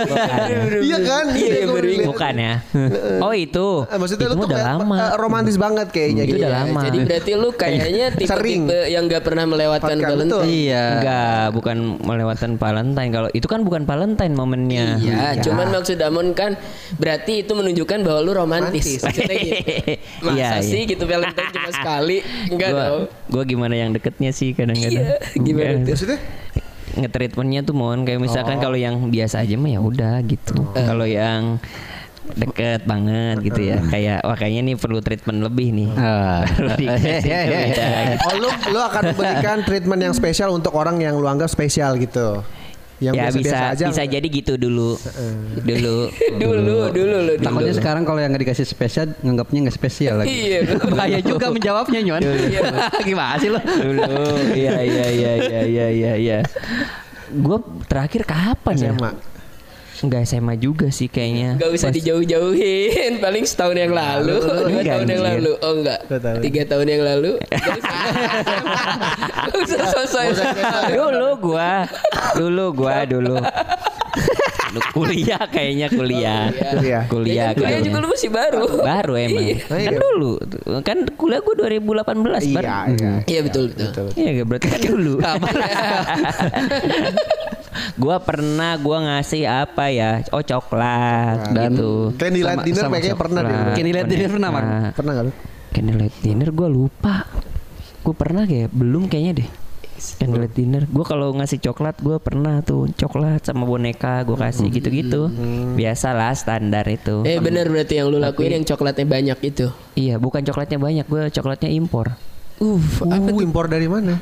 [0.81, 1.25] Iya kan?
[1.31, 1.97] Iya, iya, gua baru ingat.
[1.97, 2.09] lihat.
[2.09, 2.53] Bukan ya.
[3.19, 3.67] Oh itu.
[3.85, 4.95] Eh, Maksudnya itu lu udah lama.
[4.97, 6.23] eh, romantis banget kayaknya.
[6.23, 6.39] Itu gitu.
[6.39, 6.81] udah Iya, lama.
[6.81, 10.47] Jadi berarti lu kayaknya tipe-tipe yang gak pernah melewatkan Melewatkan, Valentine.
[10.47, 10.85] Iya.
[10.95, 13.11] Enggak, bukan melewatkan Valentine.
[13.11, 14.85] Kalau itu kan bukan Valentine momennya.
[14.97, 16.55] Iya, cuman maksud Damon kan
[16.95, 18.99] berarti itu menunjukkan bahwa lu romantis.
[18.99, 19.05] Gitu.
[20.21, 20.61] Masa Iya, iya.
[20.61, 22.17] sih gitu Valentine cuma sekali?
[22.51, 23.01] Enggak dong.
[23.27, 25.05] gua gimana yang deketnya sih kadang-kadang.
[25.05, 25.77] Iya, gimana?
[25.83, 26.19] Maksudnya?
[26.93, 28.61] Nge-treatmentnya tuh mohon kayak misalkan Oh.
[28.61, 30.55] kalau yang biasa aja mah ya udah gitu.
[30.73, 30.83] Eh.
[30.83, 31.59] Kalau yang
[32.31, 33.83] deket banget gitu ya.
[33.83, 35.89] Kayak wah kayaknya nih perlu treatment lebih nih.
[36.79, 36.95] Beda
[37.67, 37.81] gitu.
[38.23, 42.43] Oh lu lu akan memberikan treatment yang spesial untuk orang yang lu anggap spesial gitu.
[43.01, 43.85] Yang ya biasa-biasa bisa aja.
[43.89, 44.93] bisa jadi gitu dulu.
[45.57, 45.97] Dulu.
[46.37, 47.41] dulu, dulu lu dulu.
[47.41, 50.29] Takutnya sekarang kalau yang nggak dikasih spesial nganggapnya nggak spesial lagi.
[50.29, 50.59] Iya.
[50.85, 52.21] Bahaya juga menjawabnya Nyon.
[53.09, 53.57] Gimana sih lo?
[53.57, 54.05] dulu.
[54.53, 56.37] Iya iya iya iya iya iya iya.
[57.33, 57.57] Gue
[57.89, 58.93] terakhir kapan ya?
[60.01, 60.03] SMA.
[60.03, 61.55] Enggak SMA juga sih kayaknya.
[61.55, 63.11] Gak usah Pas- dijauh-jauhin.
[63.21, 64.35] Paling setahun yang lalu.
[64.41, 65.51] Dua Enggak, tahun yang lalu.
[65.61, 66.39] Oh enggak Dua tahun.
[66.41, 67.31] Tiga tahun yang lalu.
[69.61, 70.23] Usah sosok
[70.89, 71.85] dulu gua.
[72.33, 73.37] Dulu gua dulu.
[74.71, 76.47] Lu kuliah kayaknya kuliah.
[76.47, 76.71] Kuliah.
[76.79, 77.03] kuliah
[77.51, 77.83] Kuliah kayaknya.
[77.83, 78.63] juga lu masih baru.
[78.79, 79.43] Baru emang.
[79.67, 80.31] Kan dulu.
[80.79, 83.11] Kan kuliah gua 2018 Iya, baru iya.
[83.27, 84.07] Iya betul betul.
[84.15, 85.13] Iya gak berarti kan dulu.
[87.95, 90.21] gua pernah gua ngasih apa ya?
[90.31, 92.11] Oh coklat Dan- gitu.
[92.15, 93.55] Candlelight Sama- dinner sama kayaknya pernah deh.
[93.73, 94.63] Candlelight dinner pernah, boneka.
[94.93, 95.31] Pernah gak lu?
[95.71, 97.15] Candlelight dinner gua lupa.
[98.01, 99.49] Gua pernah kayak belum kayaknya deh.
[100.17, 100.83] Candlelight dinner.
[100.89, 105.29] Gua kalau ngasih coklat gua pernah tuh coklat sama boneka gua kasih gitu-gitu.
[105.77, 107.21] Biasalah standar itu.
[107.21, 111.29] Eh bener berarti yang lu lakuin yang coklatnya banyak itu Iya, bukan coklatnya banyak, gua
[111.29, 112.17] coklatnya impor.
[112.57, 114.17] Uh Uh, impor dari mana?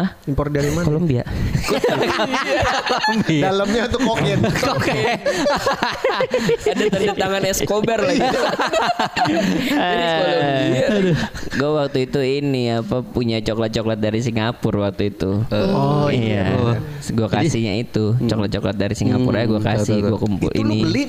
[0.00, 0.16] Hah?
[0.24, 0.88] Impor dari mana?
[0.88, 1.22] Kolombia.
[3.28, 4.40] Dalamnya tuh kokain.
[6.64, 8.40] Ada tanda tangan Escobar lagi Jadi
[10.16, 10.86] Kolombia.
[11.50, 15.44] gue waktu itu ini apa punya coklat-coklat dari Singapura waktu itu.
[15.52, 16.56] Oh iya.
[17.04, 20.80] Gue kasihnya itu coklat-coklat dari Singapura ya gue kasih gue kumpul Itu lu ini.
[20.80, 21.04] beli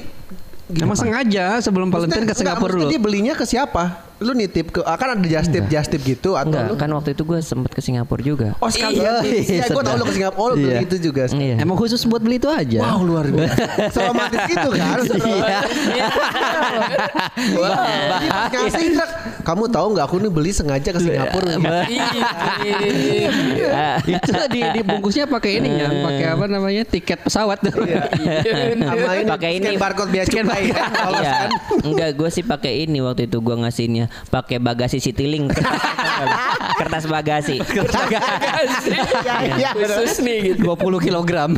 [0.72, 2.88] Emang sengaja sebelum Valentine ke Singapura dulu.
[2.88, 4.11] dia belinya ke siapa?
[4.22, 6.90] Lu nitip ke ah, kan ada just tip just tip gitu atau Enggak, lu kan
[6.94, 8.48] waktu itu gue sempet ke Singapura juga.
[8.58, 9.26] Oh sekalian.
[9.26, 10.80] Iya, gue tau lu ke Singapura, oh, lu beli Iya.
[10.86, 11.26] itu juga.
[11.28, 11.56] Iya.
[11.58, 12.86] Emang khusus buat beli itu aja.
[12.86, 13.90] Wow luar biasa.
[13.90, 14.98] Seromantis itu kan.
[15.42, 15.58] Iya.
[18.52, 19.06] Ngasih Indra,
[19.42, 21.58] kamu tahu nggak aku nih beli sengaja ke Singapura.
[23.72, 26.84] Ah, itu di dibungkusnya pakai ini ya, pakai apa namanya?
[26.84, 27.74] tiket pesawat tuh.
[27.74, 29.70] Sama ini Pakai ini.
[29.78, 31.34] barcode biaya cukai Iya.
[31.82, 35.54] Enggak, gue sih pakai ini waktu itu gue ngasihnya pakai bagasi Citylink.
[36.80, 37.62] Kertas bagasi.
[37.62, 39.70] Iya, iya.
[39.76, 41.52] Khusus nih gitu 20 kilogram.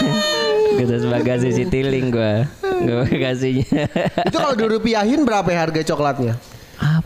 [0.78, 2.34] Kertas bagasi Citylink gue.
[2.62, 3.86] Gue kasihnya.
[4.28, 6.55] Itu kalau dirupiahin berapa ya harga coklatnya?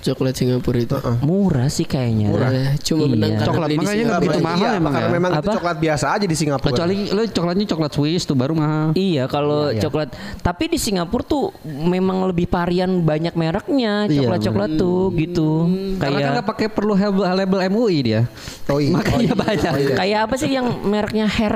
[0.01, 0.97] Coklat Singapura itu.
[1.21, 2.33] Murah sih kayaknya.
[2.33, 3.13] Eh, Cuma Iya.
[3.13, 5.13] menang karena Coklat, makanya nggak begitu mahal Iya, emang karena ya?
[5.13, 5.53] memang itu Apa?
[5.55, 6.71] coklat biasa aja di Singapura.
[6.73, 8.87] Kecuali lo coklatnya coklat Swiss tuh baru mahal.
[8.93, 10.09] Iya kalau coklat
[10.41, 15.49] tapi di Singapura tuh memang lebih varian banyak mereknya Iya, coklat-coklat tuh gitu
[15.97, 18.21] Karena kan kayak nggak pakai perlu label, label MUI dia.
[18.67, 18.91] Oh iya.
[18.97, 19.73] Makanya banyak.
[19.95, 21.55] kayak apa sih yang mereknya hair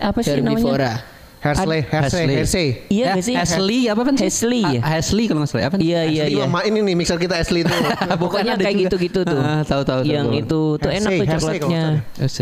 [0.00, 1.11] apa sih namanya
[1.42, 2.24] Hersley, Hersley.
[2.32, 2.68] Hershey.
[2.88, 4.14] iya gak sih Ashley apa kan?
[4.14, 5.76] Hesley ya Ashley kalau nggak salah apa?
[5.76, 7.74] iya iya Ashley iya mah ini nih mixer kita Ashley itu.
[8.22, 11.84] pokoknya kayak gitu-gitu tuh Ah, tahu, tahu, yang itu tuh enak tuh coklatnya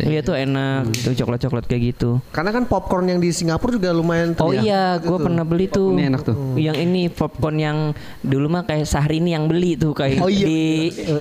[0.04, 4.32] iya tuh enak tuh coklat-coklat kayak gitu Karena kan popcorn yang di Singapura juga lumayan
[4.32, 4.60] tuh Oh ya.
[4.60, 5.92] iya, gue pernah beli tuh.
[5.92, 6.34] Ini enak tuh.
[6.54, 7.78] Yang ini popcorn yang
[8.20, 10.44] dulu mah kayak Sahrini yang beli tuh kayak Oh iya.
[10.44, 10.60] di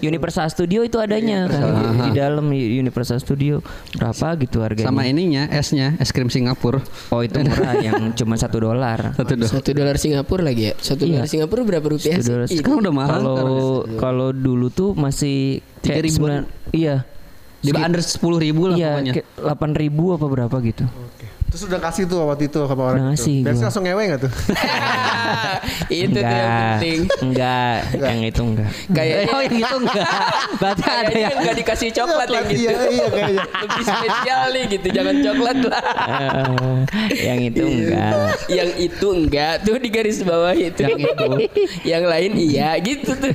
[0.02, 1.64] Universal Studio itu adanya kan
[2.02, 3.64] di dalam Universal Studio
[3.94, 4.88] berapa gitu harganya?
[4.88, 6.82] Sama ininya esnya es krim Singapura.
[7.10, 9.14] Oh itu murah yang cuma satu dolar.
[9.16, 10.74] Satu dolar Singapura lagi ya.
[10.76, 11.22] Satu Iya.
[11.22, 12.32] dolar Singapura berapa rupiah Satu sih?
[12.32, 12.48] dolar.
[12.50, 13.20] Sekarang udah mahal.
[13.20, 13.62] Kalau
[13.96, 17.06] kalau dulu tuh masih Tiga sembilan- Iya.
[17.60, 19.14] Di under sepuluh ribu lah Iya, pokoknya.
[19.36, 20.86] delapan ribu apa berapa gitu.
[21.50, 23.14] Terus udah kasih tuh waktu itu sama orang Udah itu.
[23.18, 23.66] ngasih Biasanya gua.
[23.66, 24.32] langsung ngewe gak tuh?
[26.00, 27.00] itu tuh yang penting.
[27.22, 28.70] enggak, yang itu enggak.
[28.90, 30.10] Kayaknya Oh yang itu enggak.
[30.56, 32.60] Berarti ada yang enggak dikasih coklat yang gitu.
[32.62, 33.44] Iya, iya kayaknya.
[33.60, 35.84] Lebih spesial nih gitu, jangan coklat lah.
[37.10, 38.12] Eh, yang itu enggak.
[38.48, 40.82] yang itu enggak tuh di garis bawah itu.
[40.82, 41.28] Yang itu.
[41.84, 43.32] yang lain iya gitu tuh.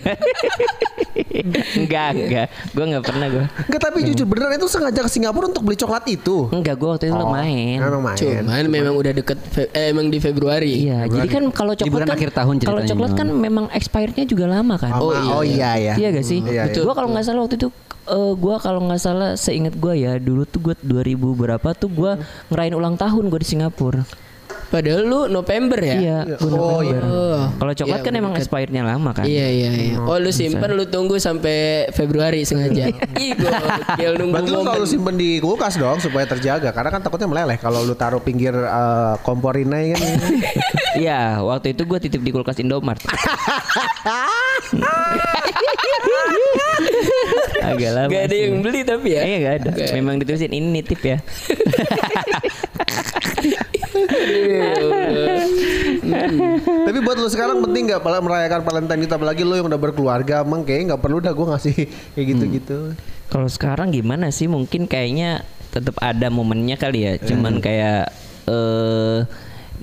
[1.76, 2.46] enggak, enggak.
[2.70, 3.44] Gue enggak pernah gue.
[3.66, 6.48] Enggak tapi jujur beneran itu sengaja ke Singapura untuk beli coklat itu.
[6.50, 7.78] Enggak, gue waktu itu Oh, main.
[7.80, 8.18] Memang main.
[8.20, 9.38] Cuman memang udah deket
[9.72, 10.84] eh, emang di Februari.
[10.84, 14.76] Iya, jadi kan kalau coklat kan akhir tahun kalau coklat kan memang expirednya juga lama
[14.76, 14.92] kan.
[15.00, 15.32] Oh, iya.
[15.32, 15.94] oh iya ya.
[15.96, 16.38] Iya gak sih?
[16.44, 16.82] Iya, iya.
[16.84, 17.68] Gua kalau nggak salah waktu itu
[18.04, 22.20] eh gua kalau nggak salah seingat gua ya dulu tuh gua 2000 berapa tuh gua
[22.52, 24.04] ngerayain ulang tahun gua di Singapura.
[24.70, 25.96] Padahal lu November ya?
[25.96, 27.02] Iya, gua Oh, November.
[27.04, 27.42] Oh.
[27.60, 29.24] Kalau coklat Iya, kan emang expirednya lama kan.
[29.24, 29.96] Iya iya iya.
[30.00, 32.90] Oh lu simpan lu tunggu sampai Februari sengaja.
[33.24, 37.28] Ih gokil nunggu Berarti lu selalu simpen di kulkas dong supaya terjaga karena kan takutnya
[37.28, 40.00] meleleh kalau lu taruh pinggir eh, kompor inai kan.
[40.94, 43.02] Iya, waktu itu gua titip di kulkas Indomart.
[47.64, 48.10] Agak lama.
[48.12, 48.44] Gak ada sih.
[48.46, 49.22] yang beli tapi ya.
[49.26, 49.70] Iya gak ada.
[49.74, 49.90] Nggak.
[49.98, 51.18] Memang ditulisin ini nitip ya.
[56.84, 60.42] Tapi buat lu sekarang penting nggak pala- merayakan Valentine itu apalagi lu yang udah berkeluarga
[60.42, 61.74] emang kayaknya nggak perlu dah gue ngasih
[62.14, 62.78] kayak gitu-gitu.
[63.30, 64.46] Kalau sekarang gimana sih?
[64.46, 67.12] Mungkin kayaknya tetap ada momennya kali ya.
[67.18, 68.12] Cuman kayak
[68.44, 69.18] eh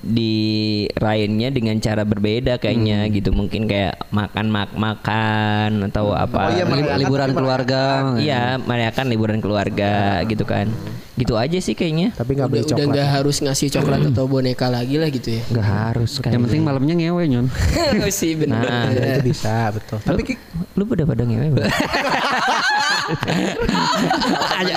[0.03, 3.29] dirayainnya dengan cara berbeda kayaknya gitu.
[3.29, 6.47] Mungkin kayak makan mak makan atau apa.
[6.47, 7.81] Oh iya, Li- merayakan liburan tapi keluarga.
[8.17, 9.93] Iya, merayakan liburan keluarga
[10.25, 10.67] gitu kan.
[11.13, 12.11] Gitu aja sih kayaknya.
[12.13, 12.89] Tapi nggak Udah, beli udah coklat.
[12.89, 15.41] nggak harus ngasih coklat atau boneka lagi lah gitu ya.
[15.49, 16.31] Nggak harus kan.
[16.31, 17.47] Yang penting malamnya ngewe nyon.
[18.01, 18.63] Oh sih benar.
[18.63, 19.99] Nah, itu bisa betul.
[20.01, 20.41] Tapi Ki-
[20.73, 21.69] lu udah pada ngewe belum?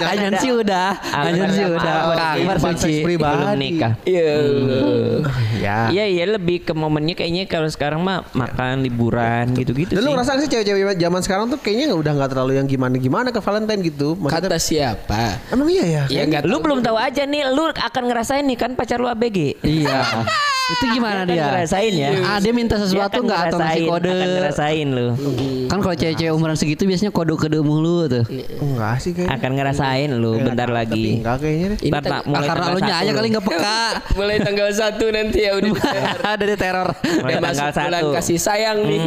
[0.04, 0.88] Anyan sih udah.
[1.12, 1.94] Anyan sih udah.
[2.14, 2.94] Kehidupan suci.
[3.02, 3.34] pribadi.
[3.34, 3.92] Belum nikah.
[4.04, 4.26] Iya.
[5.56, 5.78] ya.
[5.90, 10.48] Iya iya lebih ke momennya kayaknya kalau sekarang mah makan liburan gitu-gitu lu ngerasa sih
[10.48, 14.14] cewek-cewek zaman sekarang tuh kayaknya nggak- udah nggak terlalu yang gimana-gimana ke Valentine gitu.
[14.14, 15.22] Maksudnya, Kata siapa?
[15.50, 16.02] emang iya ya?
[16.10, 19.60] Ya nggak lu belum tahu aja nih, lu akan ngerasain nih kan pacar lu ABG.
[19.62, 19.98] Iya.
[20.64, 22.08] Itu gimana Dia ngerasain ya.
[22.24, 24.08] Ah dia minta sesuatu nggak atau ngasih ngerasain, kode?
[24.08, 25.06] Akan ngerasain lu.
[25.68, 28.24] Kan kalau cewek-cewek umuran segitu biasanya kode-kode mulu tuh.
[28.64, 29.36] Enggak sih kayaknya.
[29.36, 31.20] Akan ngerasain lu bentar lagi.
[31.20, 31.78] enggak kayaknya deh.
[32.14, 33.80] Ah, mulai karena lu aja kali nggak peka.
[34.18, 35.74] Mulai tanggal 1 nanti ya udah.
[36.22, 36.88] Ada di teror.
[36.94, 38.06] Mulai tanggal bulan satu.
[38.14, 39.00] kasih sayang nih.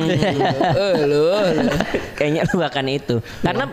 [0.76, 1.26] Eh lu.
[1.32, 1.74] lu.
[2.20, 3.15] Kayaknya lu akan itu.
[3.41, 3.65] Karena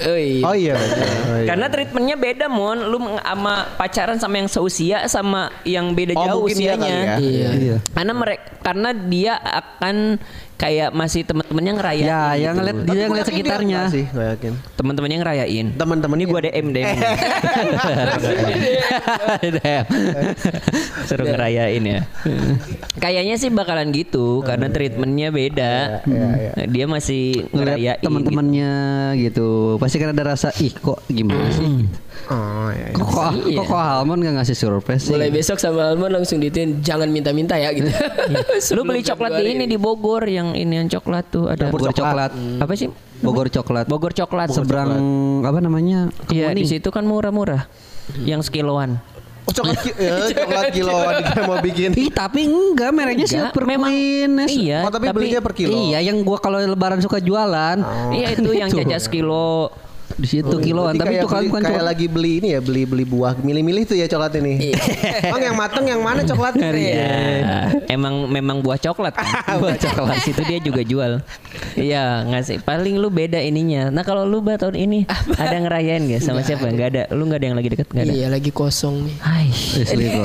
[0.00, 0.42] Oh iya.
[0.48, 0.74] Oh iya.
[0.74, 1.46] Oh, iya.
[1.48, 2.78] karena treatmentnya beda mon.
[2.88, 6.94] Lu sama pacaran sama yang seusia sama yang beda Oh, jauh mungkin iya usianya.
[6.96, 7.16] ya.
[7.20, 7.48] Iya.
[7.52, 7.76] Iya.
[7.92, 9.96] Karena mereka karena dia akan
[10.62, 12.06] kayak masih teman-temannya ngerayain.
[12.06, 12.42] Ya, gitu.
[12.46, 13.80] yang ngeliat dia ngeliat sekitarnya.
[13.90, 14.52] sih, gue yakin.
[14.78, 15.66] teman-temannya ngerayain.
[15.74, 16.96] Teman-teman Ini gua DM DM.
[21.10, 22.00] Suruh ngerayain ya.
[23.02, 25.74] Kayaknya sih bakalan gitu karena treatmentnya beda.
[26.06, 26.52] Iya, iya.
[26.70, 27.98] Dia masih ngerayain.
[27.98, 28.72] teman-temannya
[29.18, 29.81] gitu.
[29.82, 31.66] Pasti kan ada rasa ih kok gimana sih?
[32.30, 32.94] Oh iya.
[32.94, 32.94] iya.
[32.94, 33.58] Kok kok, Iya.
[33.58, 35.10] kok, kok Halmon gak ngasih surprise sih?
[35.10, 37.90] Mulai besok sama Almond langsung ditin jangan minta-minta ya gitu.
[38.78, 42.30] Lu beli coklat di ini di Bogor yang ini yang coklat tuh ada Bogor coklat.
[42.62, 42.94] apa sih?
[43.18, 43.90] Bogor coklat.
[43.90, 44.54] Bogor coklat.
[44.54, 44.94] Seberang
[45.42, 46.14] apa namanya?
[46.30, 47.66] Iya di situ kan murah-murah.
[48.22, 49.02] Yang sekiloan.
[49.42, 51.90] Oh, coklat ki- ya, coklat kiloan dia mau bikin.
[51.92, 54.32] Ih tapi enggak mereknya Silver memang- Queen.
[54.46, 55.74] Iya, Oh, tapi, belinya per kilo.
[55.74, 57.76] Iya yang gua kalau lebaran suka jualan.
[58.10, 59.74] Iya itu yang jajan sekilo
[60.16, 61.90] di situ kiloan Berarti tapi itu kan bukan kayak coklat.
[61.94, 64.72] lagi beli ini ya, beli beli buah, milih-milih tuh ya coklat ini.
[65.32, 66.68] Bang yang mateng yang mana coklatnya?
[66.72, 67.14] Iya.
[67.88, 69.26] Emang memang buah coklat kan.
[69.62, 71.12] buah coklat situ dia juga jual.
[71.76, 72.60] Iya, ngasih.
[72.64, 73.88] Paling lu beda ininya.
[73.88, 76.68] Nah, kalau lu bah tahun ini ada ngerayain gak sama siapa?
[76.68, 77.02] Enggak ada.
[77.12, 78.12] Lu enggak ada yang lagi deket enggak ada.
[78.12, 79.16] Iya lagi kosong nih.
[79.20, 79.46] Hai.
[79.96, 80.24] Iya.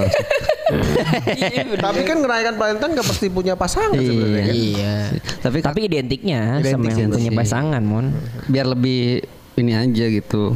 [1.79, 4.43] Tapi kan ngerayakan Valentine gak pasti punya pasangan sebenarnya.
[4.43, 4.55] kan?
[4.55, 4.95] Iya.
[5.39, 8.11] tapi Tapi identiknya Identik sama yang punya pasangan, Mon.
[8.51, 9.23] biar lebih
[9.57, 10.53] ini aja gitu.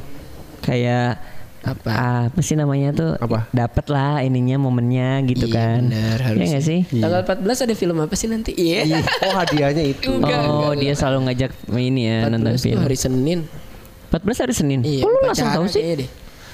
[0.61, 1.17] Kayak
[1.61, 2.25] Apa?
[2.25, 3.11] apa sih namanya tuh?
[3.15, 3.45] Apa?
[3.51, 5.79] Dapet lah ininya momennya gitu Iya, kan.
[5.85, 6.47] benar, Iya harusnya.
[6.47, 6.79] nggak sih?
[6.95, 8.51] Tanggal 14 ada film apa sih nanti?
[8.51, 8.97] Iya.
[9.21, 10.09] Oh hadiahnya itu.
[10.11, 12.81] Enggak, oh, enggak, dia selalu ngajak ini ya nonton 14 tuh film.
[12.81, 13.39] hari Senin.
[14.09, 14.79] 14 hari Senin.
[14.81, 15.01] Iya.
[15.01, 15.81] oh, lu langsung tahu sih?
[15.97, 16.09] deh.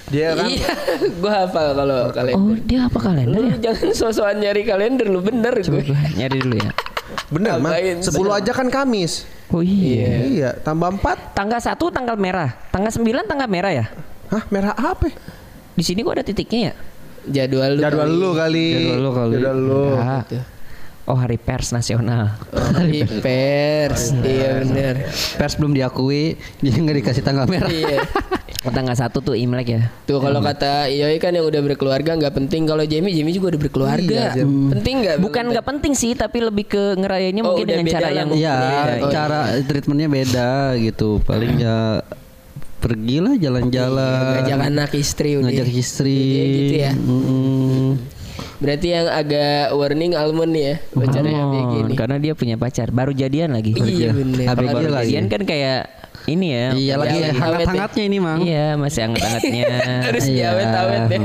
[0.07, 0.67] Dia kan Iya,
[1.19, 2.39] gua hafal kalau kalender.
[2.39, 3.55] Oh, dia apa kalender Lu ya?
[3.61, 5.99] jangan sosokan nyari kalender lu bener Coba gue.
[6.15, 6.71] nyari dulu ya.
[7.27, 7.71] bener mah.
[7.75, 7.97] Ngapain?
[8.01, 9.27] 10 aja kan Kamis.
[9.51, 10.07] Oh iya.
[10.27, 11.35] Iya, tambah 4.
[11.35, 12.49] Tanggal 1 tanggal merah.
[12.71, 13.85] Tanggal 9 tanggal merah ya?
[14.27, 15.07] Hah, merah apa?
[15.77, 16.73] Di sini gua ada titiknya ya?
[17.27, 17.81] Jadwal lu.
[17.83, 18.19] Jadwal kali.
[18.19, 18.67] lu kali.
[18.73, 19.33] Jadwal lu kali.
[19.35, 19.83] Jadwal lu.
[19.95, 20.23] Ah.
[21.07, 22.35] Oh, hari pers nasional.
[22.51, 24.11] Oh, di pers.
[24.11, 25.07] Iya bener.
[25.39, 27.71] Pers belum diakui, jadi nggak dikasih tanggal merah.
[27.71, 28.03] Iya.
[28.67, 29.87] Tanggal 1 tuh Imlek ya.
[30.03, 33.61] Tuh kalau kata Yoi kan yang udah berkeluarga nggak penting kalau Jamie Jamie juga udah
[33.63, 34.35] berkeluarga.
[34.35, 34.75] Iya, Jam.
[34.75, 35.15] penting nggak?
[35.23, 38.27] Bukan nggak penting sih, tapi lebih ke ngerayainnya Oh, mungkin dengan cara yang.
[38.35, 38.55] Iya,
[38.99, 41.23] Oh, cara treatmentnya beda gitu.
[41.23, 42.03] Paling ya
[42.83, 44.43] pergilah jalan-jalan.
[44.43, 45.47] ngajak anak istri udah.
[45.47, 46.19] ngajak istri.
[46.19, 46.91] Iya, gitu ya.
[48.57, 51.95] Berarti yang agak warning almond nih ya pacarnya Oh, ABG nih.
[51.95, 53.71] karena dia punya pacar, baru jadian lagi.
[53.73, 54.43] Iya bener.
[54.43, 55.05] ABG Kalau baru lagi.
[55.07, 55.79] jadian kan kayak
[56.25, 56.65] ini ya.
[56.71, 58.39] Iya lagi lagi hangat-hangatnya ini, Mang.
[58.41, 59.65] Iya, masih hangat-hangatnya.
[60.07, 60.35] Harus Iya.
[60.51, 61.19] diawet-awet ya.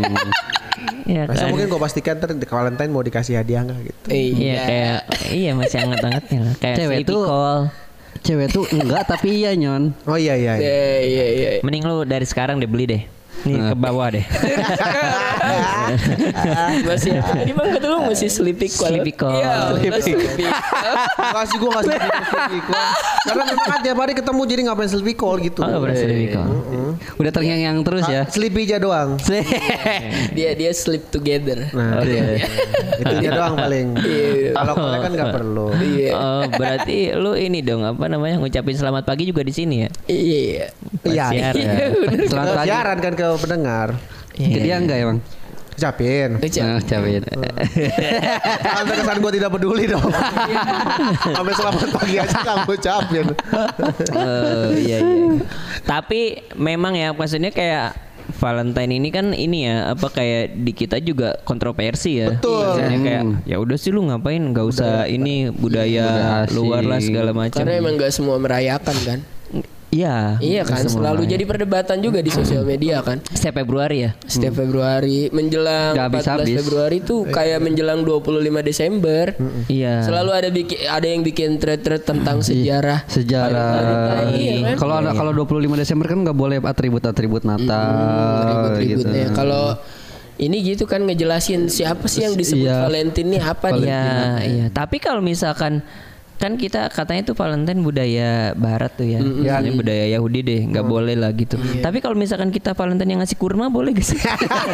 [1.02, 1.48] Iya Masa kan.
[1.50, 4.06] mungkin gue pastikan ntar di Valentine mau dikasih hadiah nggak gitu.
[4.08, 4.60] Iya Iya.
[4.62, 4.98] kayak
[5.32, 6.54] iya masih hangat-hangatnya lah.
[6.56, 7.58] Kayak Cewek call.
[8.22, 9.90] Cewek tuh enggak tapi iya nyon.
[10.04, 10.52] Oh iya iya.
[10.54, 10.62] iya.
[10.62, 11.48] Iya iya iya.
[11.60, 13.02] Mending lu dari sekarang deh beli deh.
[13.42, 14.22] Nih ke bawah deh.
[16.88, 17.18] masih?
[17.18, 18.94] Ini bang kata lu masih sleepy call.
[18.94, 19.34] Sleepy call.
[19.34, 20.46] Iya, sleepy.
[21.18, 22.86] Kasih gue nggak sleepy call.
[23.22, 25.60] Karena memang kan tiap hari ketemu jadi ngapain sleepy call gitu.
[25.62, 26.50] Oh, pernah sleepy call.
[27.22, 28.26] Udah terngiang-ngiang terus ya.
[28.26, 29.14] Ah, Sleepy aja doang.
[30.36, 31.70] dia dia sleep together.
[31.70, 32.42] Nah, iya.
[32.98, 33.86] itunya doang paling.
[34.12, 34.52] Iya.
[34.58, 35.66] Kalau call kan nggak perlu.
[35.78, 36.10] Iya.
[36.12, 39.90] Oh, berarti lu ini dong apa namanya ngucapin selamat pagi juga di sini ya?
[40.10, 40.64] Iya.
[41.06, 41.26] Iya.
[42.26, 42.68] Selamat pagi.
[42.68, 43.88] Siaran kan ke pendengar.
[44.36, 45.20] Dia enggak ya, Bang?
[45.82, 46.38] Ucapin.
[46.38, 46.62] Ucap.
[46.62, 47.26] Nah, capek.
[48.62, 50.06] Jangan terkesan gue tidak peduli dong.
[51.34, 53.26] Sampai selamat pagi aja kamu ucapin.
[54.14, 55.42] Eh, iya iya.
[55.82, 56.20] Tapi
[56.54, 57.98] memang ya maksudnya kayak
[58.38, 62.30] Valentine ini kan ini ya apa kayak di kita juga kontroversi ya.
[62.30, 62.62] Betul.
[62.62, 63.42] Maksudnya kayak Hmm.
[63.42, 67.58] ya udah sih lu ngapain nggak usah ini budaya Budaya luar lah segala macam.
[67.58, 69.18] Karena emang gak semua merayakan kan.
[69.92, 70.40] Iya.
[70.40, 73.20] Iya kan selalu jadi perdebatan juga di sosial media kan.
[73.28, 74.10] Setiap Februari ya.
[74.24, 76.56] Setiap Februari menjelang Nggak 14 habis-habis.
[76.64, 79.36] Februari tuh kayak menjelang 25 Desember.
[79.68, 80.00] Iya.
[80.08, 83.04] Selalu ada bikin ada yang bikin thread-thread tentang sejarah.
[83.04, 84.32] Sejarah.
[84.32, 84.76] Iya, kan?
[84.80, 88.48] Kalau ada kalau 25 Desember kan nggak boleh atribut-atribut Natal gitu.
[88.48, 89.28] Ribut-ributnya.
[89.36, 89.76] Kalau
[90.40, 92.88] ini gitu kan ngejelasin siapa sih yang disebut Iya.
[92.88, 93.84] Valentine nih apa nih?
[93.84, 94.08] Iya,
[94.40, 94.66] iya.
[94.72, 95.84] Tapi kalau misalkan
[96.42, 101.14] kan kita katanya itu Valentine budaya Barat tuh ya, Misalnya budaya Yahudi deh, nggak boleh
[101.14, 101.54] lah gitu.
[101.54, 104.18] Tapi kalau misalkan kita Valentine yang ngasih kurma boleh gak sih?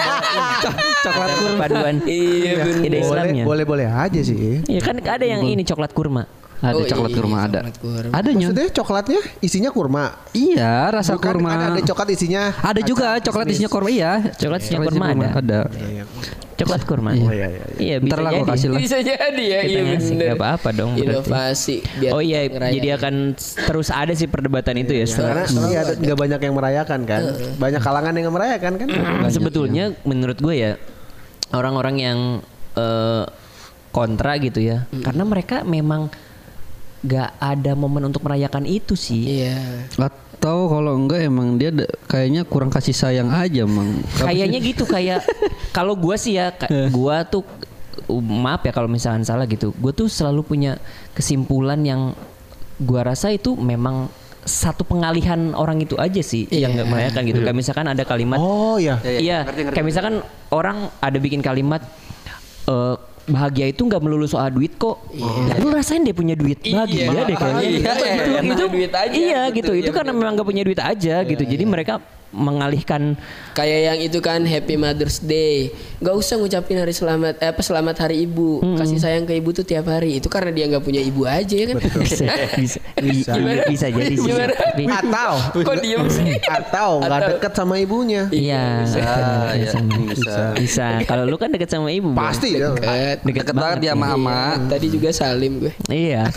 [1.05, 1.97] coklat kurma paduan.
[2.09, 2.65] Iya.
[2.81, 4.65] Ide Boleh, boleh boleh aja sih.
[4.65, 6.25] Iya kan ada yang ini coklat kurma.
[6.59, 7.61] Ada Oh, coklat iya, kurma ada.
[7.71, 8.11] kurma.
[8.11, 8.51] Ada nyon.
[8.51, 10.05] Maksudnya coklatnya isinya kurma.
[10.35, 11.51] Iya, rasa Bukan kurma.
[11.55, 12.43] Ada, ada coklat isinya.
[12.59, 14.13] Ada juga coklat isinya kurma iya.
[14.35, 15.29] Coklat isinya kurma ada.
[15.39, 15.61] ada.
[16.59, 17.11] Coklat kurma.
[17.15, 17.65] Oh iya iya.
[17.79, 18.51] Iya, bisa lah jadi.
[18.51, 18.79] kasih lah.
[18.83, 21.31] Bisa jadi ya, iya nggak apa-apa dong berarti.
[21.31, 25.07] Inovasi biar Oh iya, jadi akan terus ada sih perdebatan itu ya.
[25.07, 27.23] Karena iya, ada nggak banyak yang merayakan kan.
[27.63, 28.89] Banyak kalangan yang merayakan kan.
[29.31, 30.73] sebetulnya menurut gue ya
[31.55, 32.19] orang-orang yang
[32.75, 33.25] eh,
[33.89, 36.13] kontra gitu ya karena mereka memang
[37.09, 39.41] gak ada momen untuk merayakan itu sih.
[39.41, 39.89] Iya.
[39.97, 41.73] Atau kalau enggak emang dia
[42.07, 44.05] kayaknya kurang kasih sayang aja, Mang.
[44.21, 45.25] kayaknya gitu kayak
[45.77, 47.43] kalau gue sih ya ka- gua tuh
[48.07, 49.75] uh, maaf ya kalau misalkan salah gitu.
[49.75, 50.73] Gue tuh selalu punya
[51.17, 52.13] kesimpulan yang
[52.79, 54.07] gua rasa itu memang
[54.49, 57.41] satu pengalihan orang itu aja sih yang nggak merayakan gitu.
[57.43, 58.97] Kayak misalkan ada kalimat Oh iya.
[59.03, 61.83] Iya, kayak misalkan orang ada bikin kalimat
[62.65, 62.97] eh,
[63.29, 64.99] bahagia itu nggak melulu soal duit kok.
[65.15, 66.59] Ya, lu rasain deh punya duit.
[66.65, 67.63] Bahagia deh kayaknya.
[67.63, 69.73] Iya, itu iya, itu duit aja, iya gitu.
[69.77, 71.43] iya, itu karena memang nggak punya duit aja gitu.
[71.45, 73.17] Jadi mereka mengalihkan
[73.53, 75.75] Kayak yang itu kan Happy Mother's Day.
[75.99, 78.63] Gak usah ngucapin hari selamat eh, apa selamat hari ibu.
[78.79, 80.15] Kasih sayang ke ibu tuh tiap hari.
[80.15, 81.83] Itu karena dia nggak punya ibu aja ya kan.
[81.99, 83.67] bisa bisa bisa, Gimana?
[83.67, 84.23] bisa jadi sih.
[84.25, 84.55] Gimana?
[84.55, 86.39] Tapi- Atau Kok diem sih?
[86.39, 88.31] atau nggak deket sama ibunya.
[88.31, 89.79] Iya, Ah, iya, bisa.
[90.07, 90.43] bisa.
[90.55, 90.87] Bisa.
[91.03, 92.15] Kalau lu kan deket sama ibu.
[92.15, 92.71] Pasti ya.
[92.71, 93.27] Deket.
[93.27, 94.41] Deket banget dia sama ama.
[94.71, 95.73] Tadi juga salim gue.
[95.89, 96.31] Iya.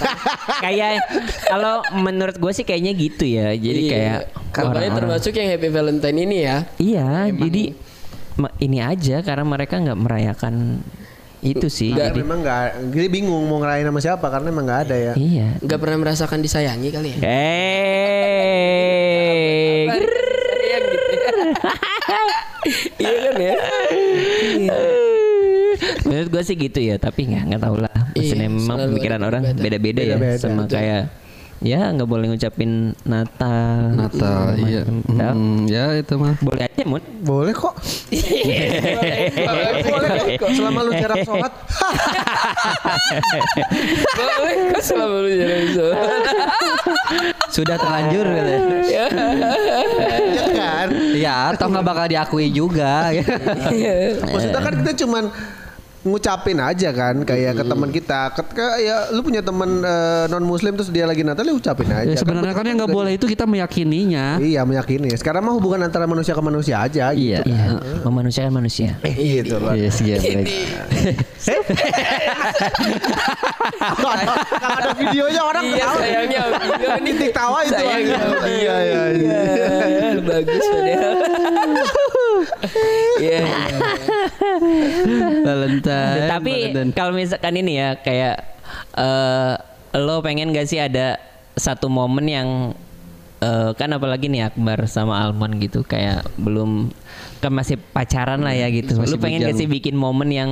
[0.58, 1.06] kayak
[1.46, 3.54] kalau menurut gue sih kayaknya gitu ya.
[3.54, 3.92] Jadi Iya.
[3.92, 4.20] kayak
[4.58, 6.70] orang-orang- termasuk yang Happy Valentine ini ya.
[6.78, 7.74] Iya, jadi
[8.38, 10.80] ma- ini aja karena mereka nggak merayakan
[11.42, 11.90] itu sih.
[11.90, 12.62] Karena Jadi, memang nggak,
[12.94, 15.14] jadi bingung mau ngerayain sama siapa karena emang nggak ada ya.
[15.18, 15.58] iya.
[15.58, 17.18] Gak pernah merasakan disayangi kali ya.
[17.20, 17.28] Eh.
[23.02, 23.56] Iya kan ya.
[26.06, 27.90] menurut gue sih gitu ya, tapi nggak nggak tahu lah.
[28.14, 30.76] Maksudnya Iya, memang selalu pemikiran orang beda-beda ya, sama betul.
[30.78, 31.02] kayak
[31.62, 33.94] ya nggak boleh ngucapin Natal.
[33.94, 34.82] Natal, iya.
[34.82, 35.34] Natal.
[35.38, 36.34] Hmm, ya itu mah.
[36.42, 37.06] Boleh aja, Mut.
[37.30, 37.78] Boleh kok.
[39.86, 40.50] Boleh kok.
[40.58, 41.54] Selama lu jarak sholat.
[44.18, 46.02] Boleh kok selama lu jalan sholat.
[47.54, 48.80] Sudah terlanjur katanya.
[48.90, 49.06] ya
[50.58, 50.88] kan.
[51.14, 53.14] Iya, atau nggak bakal diakui juga.
[54.26, 55.24] Maksudnya kan kita cuman
[56.04, 59.86] ngucapin aja kan kayak ke teman kita ke, ke- ya lu punya teman
[60.26, 63.14] non muslim terus dia lagi Natal ya ucapin aja Ya, sebenarnya kan yang nggak boleh
[63.14, 64.42] itu kita meyakininya.
[64.42, 67.42] iya meyakini sekarang mah hubungan antara manusia ke manusia aja Iya.
[67.42, 67.52] gitu.
[67.52, 67.68] Iya,
[68.02, 68.98] memanusiakan manusia.
[69.02, 70.50] Eh, gitu loh Yes, yes, yes.
[73.92, 74.10] Kalau
[74.74, 75.98] ada, videonya orang Iya ketawa.
[75.98, 77.02] sayangnya nih.
[77.04, 79.40] titik tawa itu Sayangnya iya iya iya
[79.86, 81.14] Iya, Bagus padahal.
[83.22, 83.40] Iya.
[85.48, 86.28] Valentine.
[86.28, 86.54] Tapi
[86.94, 88.36] kalau misalkan ini ya kayak
[88.98, 89.54] eh
[90.00, 91.20] lo pengen gak sih ada
[91.60, 92.50] satu momen yang
[93.44, 96.90] eh, kan apalagi nih Akbar sama Almond gitu kayak belum
[97.44, 98.96] kan masih pacaran lah ya gitu.
[98.98, 99.60] Masih Lu pengen gak bujang.
[99.60, 100.52] sih bikin momen yang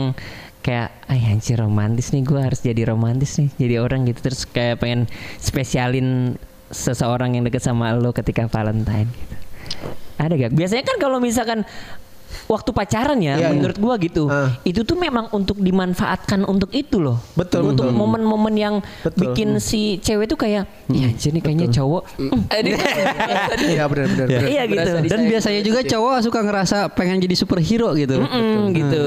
[0.59, 4.83] kayak ay anjir romantis nih gue harus jadi romantis nih jadi orang gitu terus kayak
[4.83, 5.07] pengen
[5.39, 6.35] spesialin
[6.67, 9.35] seseorang yang deket sama lo ketika Valentine gitu.
[10.19, 10.51] Ada gak?
[10.51, 11.63] Biasanya kan kalau misalkan
[12.45, 14.25] waktu pacaran ya, Iya, menurut gua gitu.
[14.25, 14.53] Ah.
[14.61, 17.19] Itu tuh memang untuk dimanfaatkan untuk itu loh.
[17.33, 17.97] Betul, Untuk betul.
[17.97, 19.31] momen-momen yang Betul.
[19.31, 22.03] bikin si cewek tuh kayak, ya anjir nih kayaknya cowok.
[22.49, 22.73] Eh, di-
[23.77, 24.47] iya benar benar benar.
[24.47, 24.89] Iya gitu.
[25.05, 28.17] Dan biasanya juga cowok suka ngerasa pengen jadi superhero gitu.
[28.17, 29.01] Mm-mm, gitu.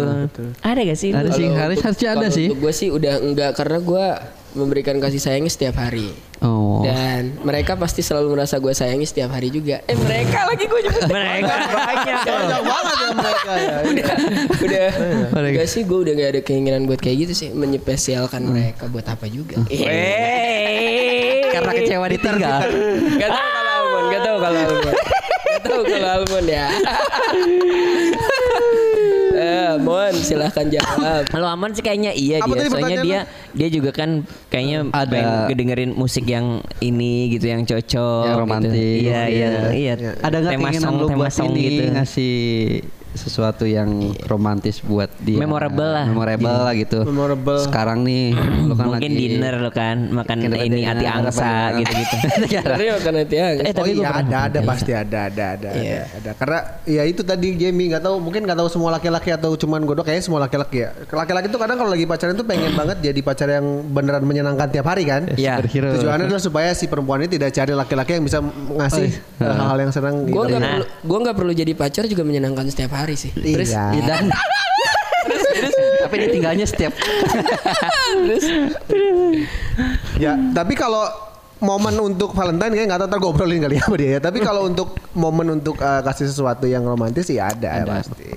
[0.63, 1.11] Ada gak sih?
[1.11, 2.47] Ada sih, harus harusnya ada sih.
[2.49, 4.07] Untuk gue sih udah enggak karena gue
[4.53, 6.13] memberikan kasih sayangnya setiap hari.
[6.43, 6.83] Oh.
[6.83, 9.79] Dan mereka pasti selalu merasa gue sayangi setiap hari juga.
[9.87, 12.19] Eh mereka lagi gue nyebut Mereka banyak.
[12.27, 13.77] Banyak banget ya mereka ya.
[13.93, 14.11] udah
[14.59, 14.89] udah
[15.31, 15.49] Mereka.
[15.55, 19.31] enggak sih gue udah gak ada keinginan buat kayak gitu sih menyepesialkan mereka buat apa
[19.31, 19.63] juga.
[19.71, 21.47] Eh.
[21.55, 22.59] Karena kecewa ditinggal.
[23.23, 24.97] Gak tau kalau Almond, gak tau kalau Almond.
[25.47, 26.67] Gak tau kalau Almond ya.
[29.81, 31.25] Mon, silahkan jawab.
[31.31, 32.69] Kalau aman sih kayaknya iya Apa dia.
[32.69, 33.21] Soalnya dia
[33.53, 38.25] dia juga kan kayaknya Ada- pengen kedengerin musik yang ini gitu yang cocok.
[38.27, 38.43] Yang gitu.
[38.43, 38.73] romantis.
[38.77, 39.93] Iya iya iya.
[40.21, 41.83] Ada nggak tema keinginan song lu tema buat song ini gitu.
[41.97, 42.35] ngasih
[43.15, 43.89] sesuatu yang
[44.25, 46.05] romantis buat dia Memorable lah.
[46.05, 47.61] memorable lah gitu Memorable.
[47.61, 51.79] sekarang nih lu kan Mungkin lagi dinner lo kan makan ini dinner, hati angsa gimana?
[51.79, 52.17] gitu-gitu.
[52.73, 53.47] Tapi makan hati ya.
[53.53, 56.01] Eh, oh tapi gua iya ada ada pasti ada ada ada Iya.
[56.03, 59.51] ada ada karena ya itu tadi Jamie nggak tahu mungkin nggak tahu semua laki-laki atau
[59.55, 62.97] cuman godok kayaknya semua laki-laki ya laki-laki tuh kadang kalau lagi pacaran tuh pengen banget
[63.03, 65.59] jadi pacar yang beneran menyenangkan tiap hari kan Iya.
[65.59, 65.89] superhero.
[65.97, 69.79] tujuannya adalah supaya si perempuan ini tidak cari laki-laki yang bisa ngasih Oh, eh, hal-hal
[69.81, 70.49] yang senang Gue gitu.
[70.49, 70.71] nggak Nah.
[70.73, 73.31] perlu, gue nggak perlu jadi pacar juga menyenangkan setiap hari sih.
[73.33, 74.03] Terus, Iya.
[74.05, 74.25] dan
[76.03, 76.93] tapi ditinggalnya setiap
[80.19, 81.07] Ya, tapi kalau
[81.63, 84.21] momen untuk Valentine kayak nggak tahu ntar gue obrolin kali ya sama dia ya.
[84.21, 88.29] Tapi kalau untuk momen untuk eh, kasih sesuatu yang romantis sih ada, ya pasti.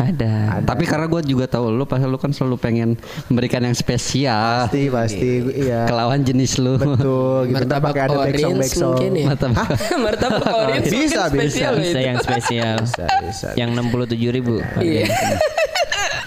[0.00, 0.64] Ada.
[0.64, 2.90] tapi karena gue juga tahu lu pas lu kan selalu pengen
[3.28, 5.84] memberikan yang spesial Pasti pasti iya.
[5.84, 7.56] ke lawan jenis lu Betul gitu.
[7.60, 8.88] Martabak pakai ada back song orange back song.
[8.94, 9.26] mungkin ya.
[9.28, 9.68] Martabak.
[10.04, 11.66] martabak orange Bisa, bisa.
[11.76, 11.98] Bisa itu.
[12.00, 12.76] yang spesial.
[12.82, 13.48] Bisa, bisa.
[13.58, 14.54] yang 67 ribu.
[14.80, 15.06] Iya.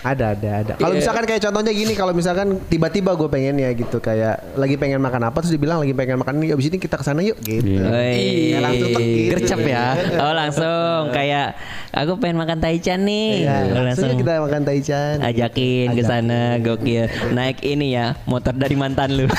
[0.03, 0.73] Ada ada ada.
[0.75, 0.99] Kalau Iya.
[0.99, 5.31] misalkan kayak contohnya gini, kalau misalkan tiba-tiba gue pengen ya gitu kayak lagi pengen makan
[5.31, 7.79] apa terus dibilang lagi pengen makan ini abis ini kita ke sana yuk gitu.
[7.79, 8.51] Woi.
[8.51, 9.29] Ya, langsung tek gitu.
[9.31, 9.85] Gercep ya.
[10.19, 11.55] Oh langsung kayak
[11.89, 13.47] aku pengen makan taichan nih.
[13.47, 15.15] Iya, langsung langsung kita makan taichan.
[15.23, 17.07] ajakin ke sana gokil.
[17.31, 19.25] Naik ini ya motor dari mantan lu.